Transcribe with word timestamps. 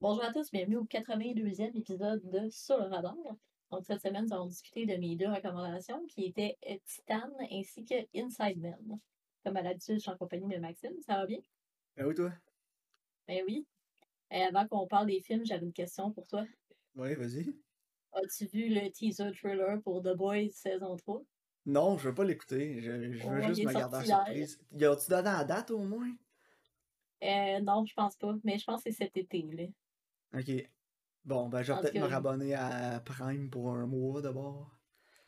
Bonjour 0.00 0.24
à 0.24 0.32
tous, 0.32 0.50
bienvenue 0.52 0.76
au 0.76 0.84
82e 0.84 1.76
épisode 1.76 2.22
de 2.30 2.48
Sur 2.50 2.78
le 2.78 2.84
radar. 2.84 3.16
Donc 3.70 3.84
cette 3.84 4.00
semaine, 4.00 4.24
nous 4.26 4.32
allons 4.32 4.46
discuter 4.46 4.86
de 4.86 4.96
mes 4.96 5.16
deux 5.16 5.28
recommandations 5.28 6.04
qui 6.06 6.24
étaient 6.26 6.56
euh, 6.70 6.76
Titan 6.86 7.28
ainsi 7.50 7.84
que 7.84 7.94
Inside 8.14 8.58
Men. 8.60 9.00
Comme 9.44 9.56
à 9.56 9.62
l'habitude, 9.62 9.96
je 9.96 10.00
suis 10.00 10.10
en 10.10 10.16
compagnie 10.16 10.54
de 10.54 10.60
Maxime, 10.60 10.92
ça 11.04 11.14
va 11.16 11.26
bien? 11.26 11.38
Ben 11.96 12.06
oui, 12.06 12.14
toi? 12.14 12.32
Ben 13.26 13.42
oui. 13.46 13.66
Et 14.30 14.42
avant 14.42 14.66
qu'on 14.68 14.86
parle 14.86 15.06
des 15.08 15.20
films, 15.20 15.44
j'avais 15.44 15.66
une 15.66 15.72
question 15.72 16.10
pour 16.12 16.26
toi. 16.28 16.44
Oui, 16.94 17.14
vas-y. 17.14 17.52
As-tu 18.12 18.46
vu 18.46 18.68
le 18.68 18.90
teaser 18.90 19.32
thriller 19.32 19.80
pour 19.82 20.02
The 20.02 20.14
Boys 20.16 20.50
saison 20.52 20.96
3? 20.96 21.22
Non, 21.66 21.98
je 21.98 22.08
veux 22.08 22.14
pas 22.14 22.24
l'écouter. 22.24 22.80
Je, 22.80 23.12
je 23.12 23.28
veux 23.28 23.40
Oh, 23.42 23.46
juste 23.48 23.64
me 23.64 23.72
garder 23.72 24.04
hier. 24.06 24.24
surprise. 24.24 24.60
Y 24.72 24.84
a-tu 24.84 25.10
donné 25.10 25.22
la 25.24 25.44
date 25.44 25.70
au 25.70 25.80
moins? 25.80 26.10
Euh, 27.22 27.60
non, 27.60 27.84
je 27.84 27.94
pense 27.94 28.16
pas, 28.16 28.34
mais 28.44 28.58
je 28.58 28.64
pense 28.64 28.82
que 28.82 28.90
c'est 28.90 28.96
cet 29.04 29.16
été, 29.16 29.42
là. 29.52 29.64
Ok. 30.34 30.50
Bon, 31.24 31.48
ben 31.48 31.62
je 31.62 31.72
vais 31.72 31.80
peut-être 31.80 31.94
me 31.94 32.06
rabonner 32.06 32.54
à 32.54 33.00
Prime 33.04 33.50
pour 33.50 33.70
un 33.70 33.86
mois 33.86 34.22
d'abord. 34.22 34.70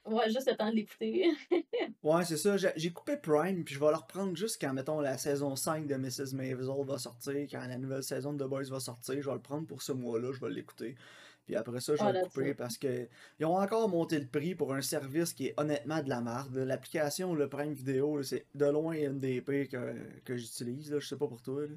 Ouais, 0.07 0.31
juste 0.31 0.49
le 0.51 0.57
temps 0.57 0.71
de 0.71 0.77
l'écouter. 0.77 1.31
Ouais, 2.03 2.25
c'est 2.25 2.39
ça. 2.39 2.57
J'ai 2.57 2.91
coupé 2.93 3.19
Prime, 3.19 3.63
puis 3.63 3.75
je 3.75 3.81
vais 3.81 3.91
le 3.91 3.97
reprendre 3.97 4.35
juste 4.35 4.59
quand, 4.59 4.73
mettons, 4.73 5.01
la 5.01 5.19
saison 5.19 5.55
5 5.55 5.87
de 5.87 5.97
Mrs. 5.97 6.35
Maisel 6.35 6.85
va 6.87 6.97
sortir, 6.97 7.35
quand 7.51 7.67
la 7.67 7.77
nouvelle 7.77 8.03
saison 8.03 8.33
de 8.33 8.43
The 8.43 8.49
Boys 8.49 8.71
va 8.71 8.81
sortir. 8.81 9.21
Je 9.21 9.29
vais 9.29 9.35
le 9.35 9.43
prendre 9.43 9.67
pour 9.67 9.83
ce 9.83 9.93
mois-là, 9.93 10.33
je 10.33 10.41
vais 10.41 10.49
l'écouter. 10.51 10.95
Puis 11.45 11.57
après 11.57 11.81
ça, 11.81 11.95
je 11.97 12.01
vais 12.03 12.07
Ouais, 12.07 12.13
le 12.21 12.25
couper 12.25 12.55
parce 12.55 12.79
que 12.79 13.07
ils 13.39 13.45
ont 13.45 13.57
encore 13.59 13.89
monté 13.91 14.19
le 14.19 14.27
prix 14.27 14.55
pour 14.55 14.73
un 14.73 14.81
service 14.81 15.35
qui 15.35 15.49
est 15.49 15.55
honnêtement 15.61 16.03
de 16.03 16.09
la 16.09 16.23
merde. 16.23 16.57
L'application, 16.57 17.35
le 17.35 17.49
Prime 17.51 17.75
Vidéo, 17.75 18.23
c'est 18.23 18.47
de 18.55 18.65
loin 18.67 18.95
une 18.95 19.19
des 19.19 19.43
pires 19.43 19.69
que, 19.69 19.95
que 20.25 20.37
j'utilise. 20.37 20.91
là. 20.91 21.01
Je 21.01 21.07
sais 21.07 21.17
pas 21.19 21.27
pour 21.29 21.43
toi. 21.43 21.63
là. 21.67 21.75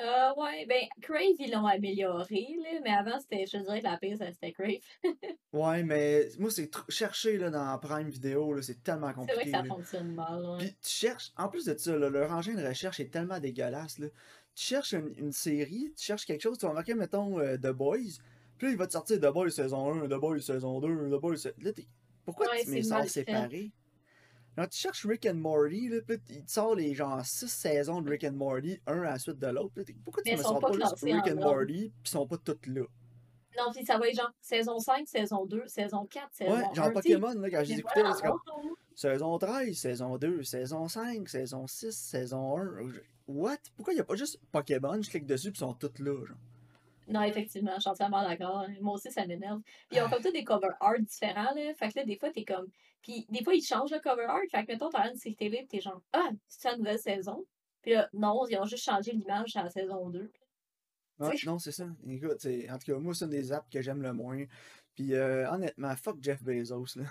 Euh, 0.00 0.34
ouais, 0.36 0.66
ben, 0.66 0.82
Crave, 1.00 1.36
ils 1.38 1.50
l'ont 1.50 1.66
amélioré, 1.66 2.46
là, 2.62 2.80
mais 2.84 2.90
avant, 2.90 3.18
c'était, 3.18 3.46
je 3.46 3.56
dirais 3.58 3.80
que 3.80 3.84
la 3.86 3.96
pire, 3.96 4.18
ça, 4.18 4.30
c'était 4.32 4.52
Crave. 4.52 4.80
Ouais, 5.52 5.82
mais 5.84 6.28
moi, 6.38 6.50
c'est 6.50 6.70
tr- 6.70 6.84
chercher 6.90 7.38
là, 7.38 7.48
dans 7.50 7.78
Prime 7.78 8.10
Vidéo, 8.10 8.52
là, 8.52 8.60
c'est 8.60 8.82
tellement 8.82 9.08
C'est 9.08 9.14
vrai 9.14 9.26
que 9.26 9.32
compliqué. 9.32 9.50
ça 9.52 9.62
là. 9.62 9.68
fonctionne 9.68 10.12
mal. 10.14 10.56
Puis 10.58 10.68
tu 10.82 10.90
cherches, 10.90 11.32
en 11.38 11.48
plus 11.48 11.64
de 11.64 11.74
ça, 11.78 11.96
là, 11.96 12.10
leur 12.10 12.30
engin 12.30 12.54
de 12.54 12.66
recherche 12.66 13.00
est 13.00 13.10
tellement 13.10 13.40
dégueulasse. 13.40 13.98
Là. 13.98 14.08
Tu 14.54 14.64
cherches 14.64 14.92
une, 14.92 15.14
une 15.16 15.32
série, 15.32 15.92
tu 15.96 16.04
cherches 16.04 16.26
quelque 16.26 16.42
chose, 16.42 16.58
tu 16.58 16.66
vas 16.66 16.74
marquer, 16.74 16.94
mettons, 16.94 17.38
euh, 17.40 17.56
The 17.56 17.68
Boys. 17.72 18.18
Puis 18.58 18.66
là, 18.66 18.72
il 18.72 18.76
va 18.76 18.86
te 18.86 18.92
sortir 18.92 19.18
The 19.18 19.32
Boys 19.32 19.50
saison 19.50 19.94
1, 20.02 20.08
The 20.08 20.20
Boys 20.20 20.40
saison 20.40 20.78
2, 20.80 21.08
The 21.08 21.20
Boys. 21.20 21.36
sa- 21.38 21.50
Là, 21.62 21.72
t'es- 21.72 21.86
pourquoi 22.26 22.48
Ouais, 22.50 22.64
tu 22.64 22.70
mets 22.70 22.82
ça 22.82 23.02
séparé? 23.06 23.70
Là, 24.56 24.66
tu 24.66 24.78
cherches 24.78 25.04
Rick 25.06 25.26
and 25.26 25.34
Morty, 25.34 25.88
là, 25.88 25.98
puis 26.06 26.18
il 26.30 26.44
te 26.44 26.50
sort 26.50 26.74
les 26.74 26.94
genre 26.94 27.24
6 27.24 27.46
saisons 27.48 28.00
de 28.00 28.08
Rick 28.10 28.24
and 28.24 28.32
Morty, 28.32 28.80
un 28.86 29.02
à 29.02 29.10
la 29.10 29.18
suite 29.18 29.38
de 29.38 29.46
l'autre. 29.48 29.74
Pourquoi 30.04 30.22
tu 30.22 30.30
Mais 30.30 30.36
me 30.38 30.42
sors 30.42 30.58
pas 30.58 30.72
juste 30.72 31.02
Rick 31.02 31.26
and. 31.28 31.34
Morty, 31.40 31.90
puis 31.90 31.92
ils 32.04 32.08
sont 32.08 32.26
pas 32.26 32.38
toutes 32.38 32.66
là? 32.66 32.82
Non, 33.58 33.72
puis 33.74 33.84
ça 33.84 33.98
va 33.98 34.08
être 34.08 34.16
genre 34.16 34.32
saison 34.40 34.78
5, 34.78 35.06
saison 35.08 35.44
2, 35.46 35.66
saison 35.66 36.06
4, 36.06 36.28
saison 36.32 36.52
Ouais, 36.52 36.64
1. 36.70 36.74
genre. 36.74 36.92
Pokémon, 36.92 37.34
là, 37.34 37.50
quand 37.50 37.64
je 37.64 37.72
les 37.72 37.78
écoutais, 37.80 38.00
c'est 38.14 38.22
comme 38.26 38.38
saison 38.94 39.38
13, 39.38 39.76
saison 39.78 40.16
2, 40.18 40.42
saison 40.42 40.88
5, 40.88 41.28
saison 41.28 41.66
6, 41.66 41.92
saison 41.96 42.58
1. 42.58 42.88
Je- 42.90 43.00
What? 43.28 43.56
Pourquoi 43.76 43.92
il 43.92 43.96
n'y 43.96 44.00
a 44.00 44.04
pas 44.04 44.14
juste 44.14 44.38
Pokémon? 44.52 45.00
Je 45.02 45.10
clique 45.10 45.26
dessus, 45.26 45.50
puis 45.50 45.56
ils 45.58 45.66
sont 45.66 45.74
toutes 45.74 45.98
là, 45.98 46.14
genre? 46.26 46.36
Non, 47.08 47.22
effectivement, 47.22 47.72
je 47.76 47.80
suis 47.82 47.90
entièrement 47.90 48.22
d'accord. 48.26 48.58
hein. 48.60 48.74
Moi 48.80 48.94
aussi, 48.94 49.10
ça 49.12 49.26
m'énerve. 49.26 49.60
Puis 49.88 49.98
ils 49.98 50.02
ont 50.02 50.08
comme 50.10 50.22
tous 50.22 50.32
des 50.32 50.44
cover 50.44 50.68
art 50.80 50.98
différents, 51.00 51.54
là. 51.54 51.74
Fait 51.74 51.88
que 51.92 51.98
là, 52.00 52.04
des 52.04 52.16
fois, 52.18 52.30
t'es 52.30 52.44
comme. 52.44 52.66
Puis 53.02 53.26
des 53.28 53.44
fois, 53.44 53.54
ils 53.54 53.62
changent 53.62 53.92
le 53.92 54.00
cover 54.00 54.24
art. 54.24 54.40
Fait 54.50 54.64
que, 54.66 54.72
mettons, 54.72 54.90
t'as 54.90 55.08
une 55.10 55.16
série 55.16 55.36
télé, 55.36 55.66
t'es 55.68 55.80
genre, 55.80 56.02
ah, 56.12 56.30
c'est 56.48 56.70
la 56.70 56.76
nouvelle 56.76 56.98
saison. 56.98 57.44
Puis 57.82 57.92
là, 57.92 58.08
non, 58.12 58.44
ils 58.48 58.58
ont 58.58 58.64
juste 58.64 58.84
changé 58.84 59.12
l'image 59.12 59.54
à 59.56 59.62
la 59.64 59.70
saison 59.70 60.08
2. 60.10 60.30
Ouais, 61.18 61.30
Tu 61.30 61.38
sais. 61.38 61.46
non, 61.46 61.58
c'est 61.58 61.72
ça. 61.72 61.86
Écoute, 62.08 62.36
c'est- 62.40 62.68
en 62.70 62.78
tout 62.78 62.92
cas, 62.92 62.98
moi, 62.98 63.14
c'est 63.14 63.24
une 63.24 63.30
des 63.30 63.52
apps 63.52 63.68
que 63.72 63.80
j'aime 63.80 64.02
le 64.02 64.12
moins. 64.12 64.44
Puis 64.94 65.14
euh, 65.14 65.48
honnêtement, 65.50 65.94
fuck 65.96 66.16
Jeff 66.20 66.42
Bezos, 66.42 66.96
là. 66.96 67.04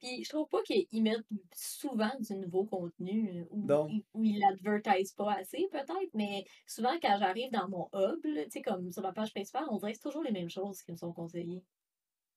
Puis 0.00 0.24
je 0.24 0.28
trouve 0.28 0.48
pas 0.48 0.62
qu'ils 0.62 1.02
mettent 1.02 1.26
souvent 1.54 2.12
du 2.20 2.34
nouveau 2.36 2.64
contenu 2.64 3.40
euh, 3.42 3.44
ou 3.50 3.72
ils- 3.86 4.04
ou 4.14 4.24
ils 4.24 4.38
l'advertisent 4.40 5.12
pas 5.14 5.34
assez 5.34 5.68
peut-être, 5.72 6.10
mais 6.14 6.44
souvent 6.66 6.94
quand 7.00 7.16
j'arrive 7.18 7.50
dans 7.52 7.68
mon 7.68 7.88
hub, 7.94 8.20
tu 8.22 8.50
sais, 8.50 8.62
comme 8.62 8.90
sur 8.92 9.02
ma 9.02 9.12
page 9.12 9.32
principale, 9.32 9.64
on 9.70 9.78
dirait 9.78 9.92
que 9.92 9.98
c'est 9.98 10.02
toujours 10.08 10.22
les 10.24 10.32
mêmes 10.32 10.50
choses 10.50 10.82
qui 10.82 10.92
me 10.92 10.96
sont 10.96 11.12
conseillées. 11.12 11.64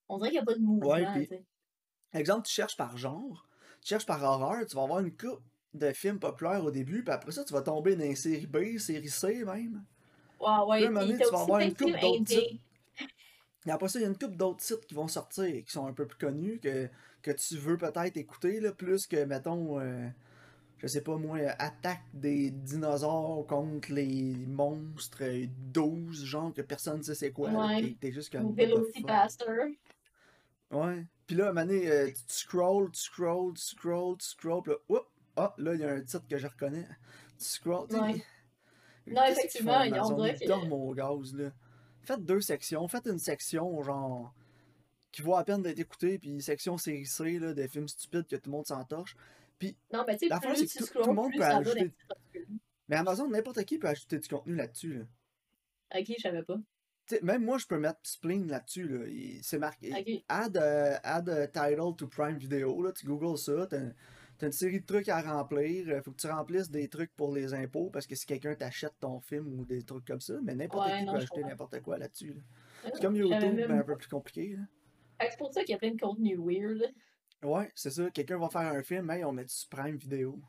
On 0.10 0.18
dirait 0.20 0.32
qu'il 0.32 0.40
n'y 0.40 0.44
a 0.44 0.46
pas 0.46 0.56
de 0.56 0.62
ouais, 0.82 1.06
mouvement, 1.06 1.22
tu 1.22 1.28
puis, 1.28 1.32
sais. 1.36 1.46
exemple, 2.14 2.48
tu 2.48 2.54
cherches 2.54 2.78
par 2.78 2.98
genre, 2.98 3.48
tu 3.82 3.90
cherches 3.90 4.06
par 4.06 4.24
horreur, 4.24 4.66
tu 4.68 4.76
vas 4.78 4.84
avoir 4.84 5.02
une 5.02 5.16
coupe 5.16 5.44
de 5.76 5.94
films 5.94 6.20
populaires 6.20 6.66
au 6.66 6.72
début, 6.72 7.04
puis 7.04 7.14
après 7.14 7.32
ça, 7.34 7.46
tu 7.46 7.54
vas 7.54 7.64
tomber 7.64 7.96
dans 7.98 8.04
les 8.04 8.16
séries 8.16 8.48
B, 8.48 8.78
séries 8.80 9.10
C 9.10 9.46
même. 9.46 9.86
Ouais, 10.40 10.64
Puis 10.78 10.86
à 10.86 10.88
ouais, 10.88 10.90
un 10.90 10.94
donné, 10.94 11.22
tu 11.22 11.34
vas 11.34 11.42
avoir 11.42 11.62
une 11.62 11.76
coupe 11.76 12.00
d'autres 12.00 12.26
titres. 12.26 12.56
Et 13.68 13.72
après 13.72 13.90
ça, 13.90 14.00
il 14.00 14.04
y 14.04 14.06
a 14.06 14.08
une 14.08 14.18
couple 14.18 14.36
d'autres 14.38 14.62
sites 14.64 14.86
qui 14.88 14.94
vont 14.96 15.08
sortir, 15.08 15.64
qui 15.64 15.72
sont 15.72 15.86
un 15.88 15.94
peu 15.94 16.08
plus 16.08 16.18
connus, 16.18 16.60
que, 16.60 16.90
que 17.22 17.32
tu 17.32 17.58
veux 17.58 17.78
peut-être 17.78 18.18
écouter, 18.18 18.60
là, 18.60 18.72
plus 18.72 19.08
que, 19.08 19.24
mettons, 19.26 19.80
euh, 19.80 20.08
je 20.78 20.88
sais 20.88 21.02
pas 21.02 21.18
moi, 21.18 21.40
attaque 21.60 22.04
des 22.14 22.52
dinosaures 22.52 23.46
contre 23.48 23.92
les 23.92 24.36
monstres 24.48 25.24
euh, 25.24 25.46
12, 25.74 26.24
genre 26.26 26.54
que 26.54 26.62
personne 26.62 27.00
ne 27.00 27.04
sait 27.04 27.16
c'est 27.16 27.32
quoi, 27.32 27.50
Ouais. 27.52 27.98
t'es, 28.00 28.12
juste 28.12 28.32
comme. 28.32 28.54
Velocipaster. 28.54 29.78
Ouais. 30.72 31.06
Puis 31.26 31.36
là, 31.36 31.48
à 31.48 31.50
un 31.50 31.54
moment 31.54 31.66
donné, 31.66 31.90
euh, 31.90 32.08
tu 32.08 32.16
scrolls, 32.28 32.92
tu 32.92 33.02
scrolls, 33.02 33.54
tu 33.56 33.64
scrolls, 33.64 34.18
tu 34.18 34.28
scrolls, 34.28 34.64
là, 34.68 34.76
oups, 34.90 35.06
ah, 35.36 35.54
là, 35.58 35.74
il 35.74 35.80
y 35.82 35.84
a 35.84 35.92
un 35.94 36.02
titre 36.02 36.28
que 36.30 36.38
je 36.38 36.48
reconnais. 36.48 36.88
Tu 37.38 37.46
scrolls, 37.46 37.88
Ouais. 37.94 38.24
Non, 39.08 39.24
effectivement, 39.26 39.82
ils- 39.84 39.94
on 39.94 39.98
Amazon? 39.98 40.16
dirait 40.18 40.38
Ils 40.42 40.48
que. 40.48 40.70
au 40.74 40.94
gaz, 40.94 41.34
là? 41.34 41.52
Faites 42.02 42.26
deux 42.26 42.42
sections. 42.42 42.88
Faites 42.88 43.06
une 43.08 43.20
section, 43.20 43.82
genre, 43.84 44.34
qui 45.18 45.24
vaut 45.24 45.36
à 45.36 45.44
peine 45.44 45.64
d'être 45.64 45.80
écoutée, 45.80 46.20
puis 46.20 46.30
une 46.30 46.42
section 46.42 46.78
série 46.78 47.06
C, 47.08 47.40
là, 47.40 47.54
des 47.54 47.68
films 47.68 47.88
stupides 47.88 48.28
que 48.28 48.36
tout 48.36 48.50
le 48.50 48.52
monde 48.52 48.68
s'entorche. 48.68 49.16
Puis, 49.58 49.76
Non, 49.92 50.04
mais 50.06 50.14
tu 50.16 50.26
sais, 50.26 50.30
l'affaire, 50.30 50.54
plus 50.54 50.68
c'est 50.68 50.80
que 50.80 50.94
tout, 50.94 51.08
le 51.10 51.14
monde 51.14 51.32
peut 51.36 51.44
ajouter. 51.44 51.92
Mais 52.88 52.98
Amazon, 52.98 53.28
n'importe 53.28 53.64
qui 53.66 53.80
peut 53.80 53.88
ajouter 53.88 54.20
du 54.20 54.28
contenu 54.28 54.56
là-dessus, 54.56 54.94
là. 55.00 55.06
Ok, 56.00 56.06
je 56.18 56.22
savais 56.22 56.44
pas. 56.44 56.58
Tu 57.08 57.16
sais, 57.16 57.22
même 57.24 57.44
moi, 57.44 57.58
je 57.58 57.66
peux 57.66 57.80
mettre 57.80 58.00
spleen 58.04 58.48
là-dessus, 58.48 58.88
là. 58.88 59.06
C'est 59.42 59.58
marqué. 59.58 59.92
Ok. 59.92 60.24
Add, 60.30 60.58
euh, 60.58 60.98
add 61.04 61.30
a 61.30 61.48
title 61.48 61.96
to 61.98 62.08
Prime 62.08 62.38
Video, 62.38 62.80
là. 62.84 62.92
Tu 62.92 63.08
googles 63.08 63.38
ça, 63.40 63.66
t'as 63.68 63.80
t'as 64.38 64.46
une 64.46 64.52
série 64.52 64.82
de 64.82 64.86
trucs 64.86 65.10
à 65.10 65.20
remplir. 65.22 65.88
euh, 65.90 66.02
Faut 66.04 66.12
que 66.12 66.22
tu 66.22 66.28
remplisses 66.28 66.70
des 66.70 66.88
trucs 66.90 67.12
pour 67.16 67.34
les 67.34 67.56
impôts, 67.56 67.90
parce 67.90 68.06
que 68.06 68.14
si 68.14 68.28
quelqu'un 68.28 68.54
t'achète 68.54 68.94
ton 69.00 69.20
film 69.20 69.48
ou 69.60 69.66
des 69.66 69.82
trucs 69.82 70.06
comme 70.06 70.22
ça, 70.22 70.36
mais 70.44 70.54
n'importe 70.54 70.88
Ouais, 70.88 71.00
qui 71.00 71.06
non, 71.06 71.14
peut 71.14 71.26
comprends. 71.26 71.48
n'importe 71.50 71.82
quoi 71.82 71.98
là-dessus, 71.98 72.34
là. 72.36 72.42
C'est 72.94 73.02
comme 73.02 73.16
YouTube, 73.16 73.54
mais 73.56 73.64
un 73.64 73.82
peu 73.84 73.98
plus 73.98 74.08
compliqué, 74.08 74.56
là. 74.56 74.64
C'est 75.20 75.38
pour 75.38 75.54
ça 75.54 75.62
qu'il 75.62 75.72
y 75.72 75.76
a 75.76 75.78
plein 75.78 75.92
de 75.92 76.00
contenu 76.00 76.38
weird. 76.38 76.94
Ouais, 77.44 77.72
c'est 77.76 77.92
ça. 77.92 78.10
Quelqu'un 78.12 78.38
va 78.38 78.50
faire 78.50 78.62
un 78.62 78.84
film, 78.84 79.10
hey, 79.12 79.24
on 79.24 79.32
met 79.32 79.46
du 79.46 79.54
Prime 79.70 79.96
Vidéo. 79.96 80.40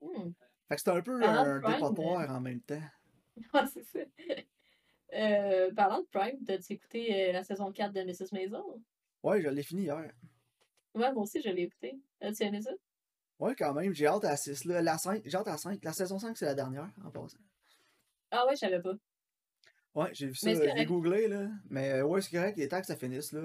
Hmm. 0.00 0.32
Fait 0.68 0.76
que 0.76 0.80
c'est 0.80 0.90
un 0.90 1.02
peu 1.02 1.20
Parlant 1.20 1.44
un 1.44 1.60
Prime, 1.60 1.74
dépotoir 1.74 2.30
en 2.30 2.40
même 2.40 2.60
temps. 2.60 2.82
Ouais, 3.54 3.62
c'est 3.72 3.84
ça. 3.84 4.00
Euh, 5.14 5.72
parlant 5.74 6.00
de 6.00 6.06
Prime, 6.10 6.42
t'as-tu 6.46 6.74
écouté 6.74 7.28
euh, 7.28 7.32
la 7.32 7.42
saison 7.44 7.72
4 7.72 7.92
de 7.92 8.02
Mrs. 8.02 8.32
Maisel? 8.32 8.60
Ouais, 9.22 9.40
je 9.40 9.48
l'ai 9.48 9.62
fini 9.62 9.82
hier. 9.82 10.12
Ouais, 10.94 11.12
moi 11.12 11.22
aussi, 11.22 11.40
je 11.40 11.48
l'ai 11.48 11.62
écouté. 11.62 11.98
As-tu 12.20 12.42
aimé 12.44 12.60
ça? 12.60 12.72
Ouais, 13.38 13.54
quand 13.54 13.72
même, 13.74 13.94
j'ai 13.94 14.06
hâte 14.06 14.24
à 14.24 14.30
la 14.30 14.36
6. 14.36 14.64
Là. 14.66 14.82
La 14.82 14.98
5, 14.98 15.22
j'ai 15.24 15.36
hâte 15.36 15.48
à 15.48 15.52
la 15.52 15.58
5. 15.58 15.82
La 15.82 15.92
saison 15.92 16.18
5, 16.18 16.36
c'est 16.36 16.44
la 16.44 16.54
dernière, 16.54 16.90
en 17.04 17.10
passant. 17.10 17.38
Ah 18.30 18.46
ouais, 18.46 18.54
je 18.54 18.60
savais 18.60 18.80
pas. 18.80 18.94
Ouais, 19.94 20.08
j'ai 20.12 20.26
vu 20.28 20.34
ça, 20.34 20.50
j'ai 20.54 20.84
googlé, 20.86 21.28
là. 21.28 21.48
Mais 21.68 21.90
euh, 21.92 22.04
ouais, 22.04 22.20
c'est 22.22 22.30
correct, 22.36 22.54
il 22.56 22.62
est 22.62 22.68
temps 22.68 22.80
que 22.80 22.86
ça 22.86 22.96
finisse, 22.96 23.32
là. 23.32 23.42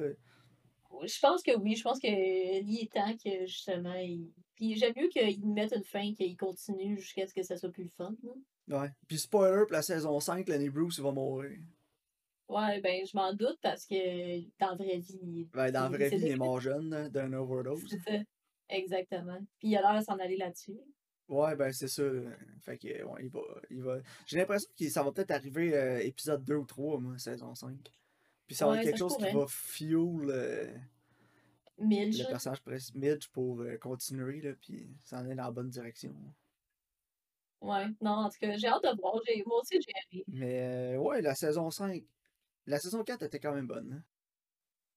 Je 1.03 1.19
pense 1.19 1.43
que 1.43 1.55
oui, 1.57 1.75
je 1.75 1.83
pense 1.83 1.99
qu'il 1.99 2.09
est 2.11 2.91
temps 2.91 3.15
que 3.23 3.45
justement. 3.45 3.93
Il... 3.95 4.31
Puis 4.55 4.75
j'aime 4.77 4.93
mieux 4.95 5.09
qu'ils 5.09 5.45
mettent 5.47 5.73
une 5.75 5.83
fin, 5.83 6.13
qu'ils 6.13 6.35
continuent 6.37 6.97
jusqu'à 6.97 7.27
ce 7.27 7.33
que 7.33 7.43
ça 7.43 7.55
soit 7.57 7.69
plus 7.71 7.83
le 7.83 7.89
fun. 7.91 8.15
là. 8.67 8.81
Ouais. 8.81 8.89
Puis 9.07 9.19
spoiler, 9.19 9.63
pour 9.65 9.73
la 9.73 9.81
saison 9.83 10.19
5, 10.19 10.47
Lenny 10.49 10.69
Bruce, 10.69 10.97
il 10.97 11.03
va 11.03 11.11
mourir. 11.11 11.59
Ouais, 12.49 12.79
ben 12.81 13.05
je 13.05 13.15
m'en 13.15 13.33
doute 13.33 13.59
parce 13.61 13.85
que 13.85 14.39
dans 14.57 14.69
la 14.69 14.75
vraie 14.75 14.97
vie, 14.99 15.19
il- 15.21 15.49
Ben, 15.53 15.69
dans 15.69 15.81
la 15.81 15.87
il 15.89 15.95
vraie 15.95 16.09
vie, 16.09 16.15
il 16.15 16.19
décédé. 16.21 16.31
est 16.33 16.37
mort 16.37 16.59
jeune, 16.61 16.89
là, 16.89 17.09
d'un 17.09 17.31
overdose. 17.33 17.83
Exactement. 18.69 19.37
Puis 19.59 19.69
il 19.69 19.77
a 19.77 19.81
l'air 19.81 19.99
de 19.99 20.05
s'en 20.05 20.17
aller 20.17 20.37
là-dessus. 20.37 20.77
Ouais, 21.29 21.55
ben 21.55 21.71
c'est 21.73 21.87
ça. 21.89 22.03
là. 22.03 22.31
Fait 22.61 22.77
que, 22.77 23.03
ouais, 23.03 23.23
il 23.25 23.29
va. 23.29 23.41
Il 23.69 23.81
va... 23.83 23.97
J'ai 24.25 24.37
l'impression 24.37 24.69
que 24.77 24.89
ça 24.89 25.03
va 25.03 25.11
peut-être 25.11 25.31
arriver 25.31 25.75
euh, 25.75 25.99
épisode 25.99 26.43
2 26.45 26.55
ou 26.55 26.65
3, 26.65 26.99
moi, 26.99 27.17
saison 27.17 27.53
5. 27.53 27.75
Puis 28.47 28.55
ça 28.55 28.65
va 28.65 28.71
Ouais, 28.73 28.77
être 28.77 28.83
ça 28.85 28.89
quelque 28.91 28.97
se 28.97 29.03
chose 29.03 29.17
qui 29.17 29.23
pourrait. 29.31 29.33
va 29.33 29.47
fuel 29.47 30.29
euh, 30.29 30.77
Midge. 31.79 32.19
le 32.21 32.27
personnage 32.27 32.61
pres- 32.63 32.97
Midge 32.97 33.27
pour 33.29 33.59
euh, 33.61 33.77
continuer, 33.77 34.39
là, 34.41 34.53
puis 34.61 34.89
ça 35.03 35.19
en 35.19 35.25
est 35.29 35.35
dans 35.35 35.43
la 35.43 35.51
bonne 35.51 35.69
direction. 35.69 36.15
Ouais, 37.59 37.87
non, 38.01 38.11
en 38.11 38.29
tout 38.29 38.37
cas, 38.39 38.55
j'ai 38.55 38.67
hâte 38.67 38.83
de 38.83 39.01
voir. 39.01 39.19
J'ai- 39.27 39.43
Moi 39.45 39.59
aussi, 39.61 39.81
j'ai 39.81 39.91
aimé. 40.13 40.23
Mais 40.27 40.95
euh, 40.95 40.97
ouais, 40.99 41.21
la 41.21 41.35
saison 41.35 41.69
5. 41.69 42.03
La 42.67 42.79
saison 42.79 43.03
4 43.03 43.23
était 43.23 43.39
quand 43.39 43.53
même 43.53 43.67
bonne. 43.67 43.91
hein. 43.93 44.03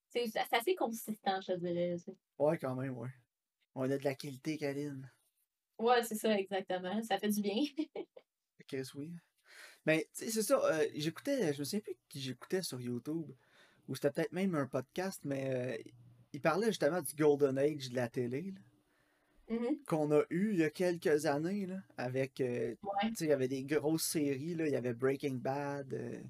C'est 0.09 0.27
c'est 0.27 0.39
assez 0.51 0.75
consistant, 0.75 1.39
je 1.41 1.53
te 1.53 1.57
dirais. 1.59 1.95
Ouais, 2.37 2.57
quand 2.57 2.75
même, 2.75 2.97
ouais. 2.97 3.09
On 3.75 3.89
a 3.89 3.97
de 3.97 4.03
la 4.03 4.13
qualité, 4.15 4.57
Kaline. 4.57 5.09
Ouais, 5.81 6.03
c'est 6.03 6.15
ça, 6.15 6.37
exactement. 6.37 7.01
Ça 7.03 7.17
fait 7.17 7.29
du 7.29 7.41
bien. 7.41 7.63
Chris, 8.67 8.87
oui. 8.95 9.11
Mais, 9.85 10.07
tu 10.15 10.25
sais, 10.25 10.31
c'est 10.31 10.43
ça. 10.43 10.61
euh, 10.63 10.85
j'écoutais, 10.95 11.53
je 11.53 11.59
me 11.59 11.63
souviens 11.63 11.79
plus 11.79 11.95
qui 12.07 12.21
j'écoutais 12.21 12.61
sur 12.61 12.79
YouTube. 12.79 13.31
Ou 13.87 13.95
c'était 13.95 14.11
peut-être 14.11 14.31
même 14.31 14.55
un 14.55 14.67
podcast, 14.67 15.21
mais 15.25 15.49
euh, 15.49 15.77
il 16.33 16.39
parlait 16.39 16.67
justement 16.67 17.01
du 17.01 17.13
Golden 17.15 17.57
Age 17.57 17.89
de 17.89 17.95
la 17.95 18.07
télé, 18.07 18.53
Mhm. 19.49 19.83
qu'on 19.85 20.11
a 20.11 20.21
eu 20.29 20.51
il 20.53 20.59
y 20.59 20.63
a 20.63 20.69
quelques 20.69 21.25
années, 21.25 21.65
là, 21.65 21.77
avec, 21.97 22.39
euh, 22.39 22.75
Ouais. 22.83 23.09
tu 23.09 23.15
sais, 23.15 23.25
il 23.25 23.29
y 23.29 23.33
avait 23.33 23.49
des 23.49 23.63
grosses 23.63 24.05
séries, 24.05 24.55
là, 24.55 24.65
il 24.67 24.71
y 24.71 24.75
avait 24.77 24.93
Breaking 24.93 25.33
Bad, 25.41 25.93
euh, 25.93 26.21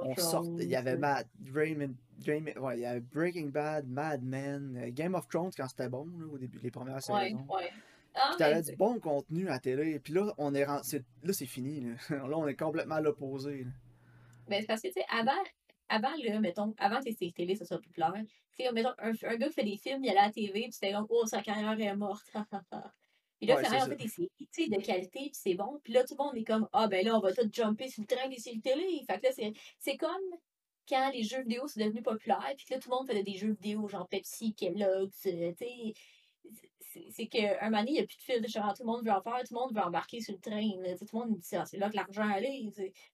on 0.00 0.16
sort, 0.16 0.44
il 0.58 0.64
y 0.68 0.74
avait. 0.74 0.96
Mad, 0.96 1.28
ouais, 1.54 1.70
il 1.70 2.80
y 2.80 2.84
avait 2.86 3.00
Breaking 3.00 3.48
Bad, 3.50 3.86
Mad 3.86 4.24
Men, 4.24 4.76
euh, 4.76 4.90
Game 4.90 5.14
of 5.14 5.28
Thrones 5.28 5.52
quand 5.56 5.68
c'était 5.68 5.88
bon, 5.90 6.06
là, 6.18 6.26
au 6.26 6.38
début, 6.38 6.58
les 6.58 6.70
premières 6.72 6.96
Ouais, 6.96 7.28
saisons. 7.28 7.46
ouais. 7.54 7.70
Ah, 8.20 8.28
Puis 8.30 8.38
t'avais 8.38 8.62
du 8.62 8.76
bon 8.76 8.98
contenu 9.00 9.48
à 9.48 9.58
télé, 9.58 9.98
puis 10.00 10.12
là, 10.12 10.34
on 10.38 10.54
est, 10.54 10.64
là, 10.66 10.82
c'est 10.82 11.46
fini, 11.46 11.80
là. 11.80 11.94
Là, 12.28 12.36
on 12.38 12.46
est 12.46 12.56
complètement 12.56 12.96
à 12.96 13.00
l'opposé. 13.00 13.66
Ben, 14.48 14.60
c'est 14.60 14.66
parce 14.66 14.82
que, 14.82 14.88
tu 14.88 14.94
sais, 14.94 15.04
avant, 15.10 15.32
avant, 15.88 16.14
là, 16.24 16.40
mettons, 16.40 16.74
avant 16.78 17.00
que 17.00 17.04
les 17.06 17.12
séries 17.12 17.32
télé, 17.32 17.54
ça 17.54 17.64
soit 17.64 17.80
populaire, 17.80 18.12
tu 18.56 18.64
sais, 18.64 18.72
mettons, 18.72 18.92
un, 18.98 19.12
un 19.22 19.36
gars 19.36 19.50
fait 19.50 19.64
des 19.64 19.76
films, 19.76 20.02
il 20.04 20.10
allait 20.10 20.18
à 20.18 20.26
la 20.26 20.32
TV, 20.32 20.62
puis 20.62 20.72
c'était 20.72 20.92
comme, 20.92 21.06
oh, 21.10 21.26
sa 21.26 21.42
carrière 21.42 21.78
est 21.78 21.96
morte. 21.96 22.26
Puis 23.38 23.46
là, 23.46 23.54
Ouais, 23.56 23.62
on 23.72 23.80
fait 23.86 23.94
des 23.96 24.08
séries, 24.08 24.30
tu 24.52 24.64
sais, 24.64 24.68
de 24.68 24.82
qualité, 24.82 25.20
puis 25.20 25.30
c'est 25.34 25.54
bon. 25.54 25.78
Puis 25.84 25.92
là, 25.92 26.02
tout 26.02 26.16
le 26.18 26.24
monde 26.24 26.36
est 26.36 26.42
comme, 26.42 26.68
ah, 26.72 26.88
ben 26.88 27.06
là, 27.06 27.16
on 27.16 27.20
va 27.20 27.32
tout 27.32 27.48
jumper 27.52 27.88
sur 27.88 28.02
le 28.02 28.08
train 28.08 28.28
des 28.28 28.38
séries 28.38 28.60
télé. 28.60 29.00
Fait 29.06 29.20
que 29.20 29.26
là, 29.26 29.52
c'est- 29.78 29.96
comme 29.96 30.10
quand 30.88 31.10
les 31.12 31.22
jeux 31.22 31.42
vidéo 31.42 31.68
sont 31.68 31.78
devenus 31.78 32.02
populaires, 32.02 32.52
puis 32.56 32.66
que 32.66 32.74
là, 32.74 32.80
tout 32.80 32.90
le 32.90 32.96
monde 32.96 33.06
faisait 33.06 33.22
des 33.22 33.36
jeux 33.36 33.52
vidéo, 33.52 33.86
genre 33.86 34.08
Pepsi, 34.08 34.54
Kellogg's, 34.54 35.26
euh, 35.26 35.52
tu 35.52 35.64
sais. 35.66 35.92
C'est- 37.10 37.26
qu'un 37.26 37.54
moment 37.70 37.78
donné, 37.80 37.90
il 37.90 37.94
n'y 37.94 38.00
a 38.00 38.06
plus 38.06 38.16
de 38.16 38.22
fil. 38.22 38.48
Genre, 38.48 38.74
tout 38.74 38.82
le 38.82 38.86
monde 38.86 39.04
veut 39.04 39.12
en 39.12 39.20
faire, 39.20 39.38
tout 39.46 39.54
le 39.54 39.60
monde 39.60 39.74
veut 39.74 39.82
embarquer 39.82 40.20
sur 40.20 40.34
le 40.34 40.40
train. 40.40 40.82
là. 40.82 40.96
Tout 40.96 41.06
le 41.12 41.18
monde 41.18 41.38
dit, 41.38 41.56
Ah, 41.56 41.64
c'est 41.66 41.76
là 41.76 41.90
que 41.90 41.96
l'argent 41.96 42.28
allait. 42.28 42.62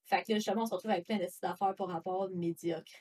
Fait 0.05 0.23
que 0.23 0.33
là, 0.33 0.37
justement, 0.37 0.63
on 0.63 0.67
se 0.67 0.75
retrouve 0.75 0.93
avec 0.93 1.05
plein 1.05 1.17
de 1.19 1.25
petites 1.25 1.45
affaires 1.45 1.75
pour 1.77 1.89
rapport 1.89 2.31
médiocre. 2.31 2.93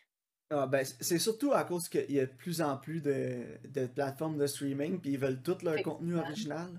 Ah, 0.49 0.67
ben, 0.67 0.83
c'est 0.83 1.19
surtout 1.19 1.53
à 1.53 1.63
cause 1.63 1.87
qu'il 1.87 2.11
y 2.11 2.19
a 2.19 2.25
de 2.25 2.31
plus 2.33 2.61
en 2.61 2.77
plus 2.77 3.01
de, 3.01 3.45
de 3.69 3.85
plateformes 3.87 4.37
de 4.37 4.45
streaming, 4.47 4.99
puis 4.99 5.11
ils 5.11 5.17
veulent 5.19 5.41
tout 5.41 5.57
leur 5.63 5.81
contenu 5.83 6.15
original. 6.17 6.69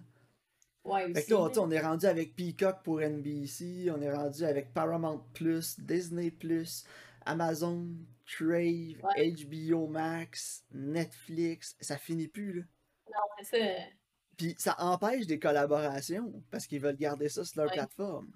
Ouais, 0.84 1.12
Fait 1.14 1.24
que 1.24 1.30
là, 1.32 1.50
on 1.58 1.70
est 1.70 1.80
rendu 1.80 2.04
avec 2.04 2.36
Peacock 2.36 2.82
pour 2.82 3.00
NBC, 3.00 3.90
on 3.90 4.02
est 4.02 4.12
rendu 4.12 4.44
avec 4.44 4.74
Paramount 4.74 5.24
Plus, 5.32 5.80
Disney 5.80 6.30
Plus, 6.30 6.84
Amazon, 7.24 7.88
Crave, 8.26 9.00
Ouais. 9.02 9.32
HBO 9.32 9.86
Max, 9.86 10.64
Netflix, 10.72 11.74
ça 11.80 11.96
finit 11.96 12.28
plus, 12.28 12.52
là. 12.60 12.62
Non, 13.14 13.20
c'est 13.42 13.58
ça. 13.58 13.84
Puis 14.36 14.54
ça 14.58 14.74
empêche 14.78 15.26
des 15.26 15.38
collaborations 15.38 16.42
parce 16.50 16.66
qu'ils 16.66 16.80
veulent 16.80 16.96
garder 16.96 17.28
ça 17.28 17.44
sur 17.44 17.60
leur 17.62 17.70
Ouais. 17.70 17.76
plateforme. 17.76 18.32